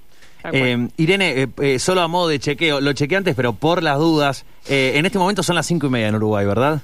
Eh, 0.52 0.88
Irene, 0.96 1.42
eh, 1.42 1.48
eh, 1.60 1.78
solo 1.78 2.02
a 2.02 2.08
modo 2.08 2.28
de 2.28 2.38
chequeo, 2.38 2.80
lo 2.80 2.92
chequeé 2.92 3.16
antes, 3.16 3.34
pero 3.34 3.52
por 3.54 3.82
las 3.82 3.98
dudas, 3.98 4.44
eh, 4.68 4.92
en 4.96 5.06
este 5.06 5.18
momento 5.18 5.42
son 5.42 5.56
las 5.56 5.66
cinco 5.66 5.86
y 5.86 5.90
media 5.90 6.08
en 6.08 6.16
Uruguay, 6.16 6.44
¿verdad? 6.44 6.82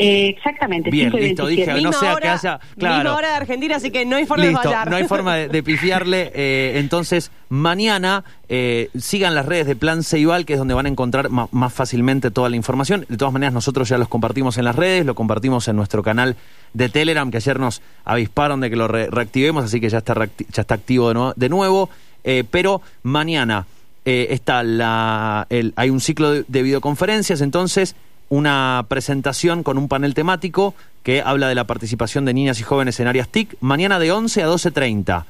Eh, 0.00 0.28
exactamente. 0.28 0.90
Bien, 0.90 1.08
5 1.10 1.18
y 1.18 1.20
listo, 1.28 1.44
27. 1.44 1.78
dije, 1.78 1.84
no 1.84 1.92
sea 1.92 2.14
hora, 2.14 2.20
que 2.20 2.28
haya- 2.28 2.60
claro. 2.78 2.94
Misma 2.96 3.16
hora 3.16 3.28
de 3.28 3.34
Argentina, 3.34 3.76
así 3.76 3.90
que 3.90 4.06
no 4.06 4.16
hay 4.16 4.24
forma 4.26 4.44
de 4.46 4.52
fallar. 4.52 4.90
no 4.90 4.96
hay 4.96 5.04
forma 5.04 5.36
de, 5.36 5.48
de 5.48 5.62
pifiarle. 5.62 6.30
eh, 6.34 6.72
entonces, 6.76 7.30
mañana 7.50 8.24
eh, 8.48 8.88
sigan 8.98 9.34
las 9.34 9.46
redes 9.46 9.66
de 9.66 9.76
Plan 9.76 10.02
Ceibal, 10.02 10.44
que 10.46 10.54
es 10.54 10.58
donde 10.58 10.74
van 10.74 10.86
a 10.86 10.88
encontrar 10.88 11.28
más 11.30 11.72
fácilmente 11.72 12.30
toda 12.30 12.48
la 12.48 12.56
información. 12.56 13.04
De 13.08 13.16
todas 13.16 13.32
maneras, 13.32 13.52
nosotros 13.52 13.88
ya 13.88 13.98
los 13.98 14.08
compartimos 14.08 14.56
en 14.58 14.64
las 14.64 14.74
redes, 14.76 15.04
lo 15.04 15.14
compartimos 15.14 15.68
en 15.68 15.76
nuestro 15.76 16.02
canal 16.02 16.36
de 16.72 16.88
Telegram, 16.88 17.30
que 17.30 17.36
ayer 17.36 17.58
nos 17.60 17.82
avisparon 18.04 18.60
de 18.60 18.70
que 18.70 18.76
lo 18.76 18.88
re- 18.88 19.08
reactivemos, 19.10 19.64
así 19.64 19.80
que 19.80 19.88
ya 19.90 19.98
está, 19.98 20.14
reacti- 20.14 20.46
ya 20.52 20.62
está 20.62 20.74
activo 20.76 21.08
de, 21.08 21.14
nuevo- 21.14 21.34
de 21.36 21.48
nuevo. 21.48 21.90
Eh, 22.24 22.44
pero 22.50 22.80
mañana 23.02 23.66
eh, 24.04 24.28
está 24.30 24.62
la, 24.62 25.46
el- 25.50 25.72
hay 25.76 25.90
un 25.90 26.00
ciclo 26.00 26.30
de, 26.30 26.44
de 26.48 26.62
videoconferencias, 26.62 27.40
entonces 27.40 27.96
una 28.30 28.86
presentación 28.88 29.62
con 29.62 29.76
un 29.76 29.88
panel 29.88 30.14
temático 30.14 30.74
que 31.02 31.20
habla 31.20 31.48
de 31.48 31.54
la 31.54 31.64
participación 31.64 32.24
de 32.24 32.32
niñas 32.32 32.60
y 32.60 32.62
jóvenes 32.62 32.98
en 33.00 33.08
áreas 33.08 33.28
TIC, 33.28 33.56
mañana 33.60 33.98
de 33.98 34.12
11 34.12 34.42
a 34.42 34.48
12.30. 34.48 35.24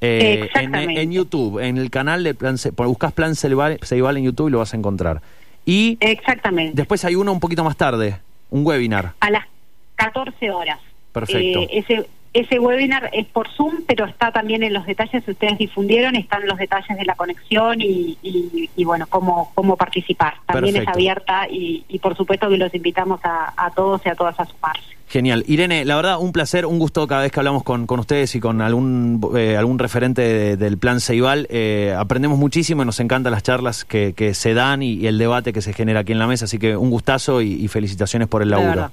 Eh, 0.00 0.34
en, 0.38 0.44
Exactamente. 0.44 1.00
en 1.00 1.12
YouTube, 1.12 1.58
en 1.62 1.78
el 1.78 1.90
canal 1.90 2.24
de 2.24 2.34
Plan 2.34 2.56
buscas 2.76 3.12
Plan 3.12 3.34
Ceibal, 3.36 3.78
Ceibal 3.82 4.16
en 4.16 4.24
YouTube 4.24 4.48
y 4.48 4.50
lo 4.50 4.58
vas 4.58 4.74
a 4.74 4.76
encontrar. 4.76 5.22
Y 5.64 5.98
Exactamente. 6.00 6.74
después 6.74 7.04
hay 7.04 7.14
uno 7.14 7.32
un 7.32 7.40
poquito 7.40 7.62
más 7.62 7.76
tarde, 7.76 8.18
un 8.50 8.66
webinar. 8.66 9.12
a 9.20 9.30
las 9.30 9.44
14 9.96 10.50
horas. 10.50 10.78
Perfecto. 11.12 11.60
Eh, 11.60 11.68
ese, 11.72 12.08
ese 12.40 12.58
webinar 12.58 13.10
es 13.12 13.26
por 13.26 13.48
Zoom, 13.48 13.82
pero 13.86 14.04
está 14.04 14.30
también 14.32 14.62
en 14.62 14.72
los 14.72 14.84
detalles 14.86 15.24
que 15.24 15.30
ustedes 15.30 15.58
difundieron, 15.58 16.16
están 16.16 16.46
los 16.46 16.58
detalles 16.58 16.96
de 16.96 17.04
la 17.04 17.14
conexión 17.14 17.80
y, 17.80 18.16
y- 18.22 18.70
y, 18.76 18.84
bueno, 18.84 19.06
cómo, 19.08 19.50
cómo 19.54 19.76
participar. 19.76 20.34
También 20.46 20.74
Perfecto. 20.74 20.90
es 20.90 20.94
abierta 20.96 21.48
y, 21.50 21.84
y 21.88 21.98
por 21.98 22.16
supuesto 22.16 22.48
que 22.48 22.56
los 22.56 22.74
invitamos 22.74 23.20
a, 23.24 23.52
a 23.56 23.70
todos 23.70 24.02
y 24.04 24.08
a 24.08 24.14
todas 24.14 24.38
a 24.38 24.44
sumarse. 24.44 24.82
Genial. 25.08 25.44
Irene, 25.46 25.84
la 25.84 25.94
verdad, 25.96 26.18
un 26.18 26.32
placer, 26.32 26.66
un 26.66 26.78
gusto 26.80 27.06
cada 27.06 27.22
vez 27.22 27.30
que 27.30 27.38
hablamos 27.40 27.62
con, 27.62 27.86
con 27.86 28.00
ustedes 28.00 28.34
y 28.34 28.40
con 28.40 28.60
algún, 28.60 29.20
eh, 29.36 29.56
algún 29.56 29.78
referente 29.78 30.20
de- 30.20 30.56
del 30.56 30.78
plan 30.78 31.00
Ceibal. 31.00 31.46
Eh, 31.48 31.94
aprendemos 31.96 32.38
muchísimo 32.38 32.82
y 32.82 32.86
nos 32.86 32.98
encantan 33.00 33.30
las 33.32 33.42
charlas 33.44 33.84
que, 33.84 34.14
que 34.14 34.34
se 34.34 34.52
dan 34.52 34.82
y, 34.82 34.94
y 34.94 35.06
el 35.06 35.16
debate 35.18 35.52
que 35.52 35.62
se 35.62 35.72
genera 35.72 36.00
aquí 36.00 36.10
en 36.12 36.18
la 36.18 36.26
mesa. 36.26 36.46
Así 36.46 36.58
que 36.58 36.76
un 36.76 36.90
gustazo 36.90 37.40
y, 37.40 37.52
y 37.52 37.68
felicitaciones 37.68 38.26
por 38.28 38.42
el 38.42 38.50
De 38.50 38.56
laburo. 38.56 38.90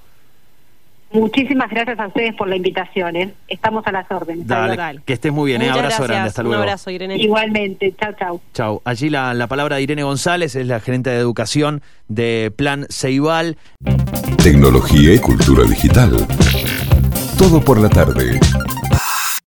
Muchísimas 1.13 1.69
gracias 1.69 1.99
a 1.99 2.07
ustedes 2.07 2.33
por 2.35 2.47
la 2.47 2.55
invitación. 2.55 3.15
¿eh? 3.15 3.33
Estamos 3.47 3.85
a 3.87 3.91
las 3.91 4.09
órdenes. 4.11 4.47
Dale, 4.47 4.75
Dale. 4.75 5.01
que 5.05 5.13
estés 5.13 5.31
muy 5.31 5.51
bien. 5.51 5.61
eh. 5.61 5.69
Abrazo 5.69 5.87
gracias. 5.87 6.07
grande. 6.07 6.27
Hasta 6.29 6.43
luego. 6.43 6.55
Un 6.57 6.61
abrazo, 6.63 6.89
Irene. 6.89 7.17
Igualmente. 7.17 7.93
Chao, 7.99 8.13
chao. 8.17 8.41
Chau. 8.53 8.81
Allí 8.83 9.09
la, 9.09 9.33
la 9.33 9.47
palabra 9.47 9.75
de 9.77 9.83
Irene 9.83 10.03
González, 10.03 10.55
es 10.55 10.65
la 10.67 10.79
gerente 10.79 11.11
de 11.11 11.17
educación 11.17 11.81
de 12.07 12.51
Plan 12.55 12.87
Ceibal. 12.89 13.57
Tecnología 14.43 15.13
y 15.13 15.19
cultura 15.19 15.63
digital. 15.63 16.17
Todo 17.37 17.61
por 17.63 17.79
la 17.79 17.89
tarde. 17.89 18.39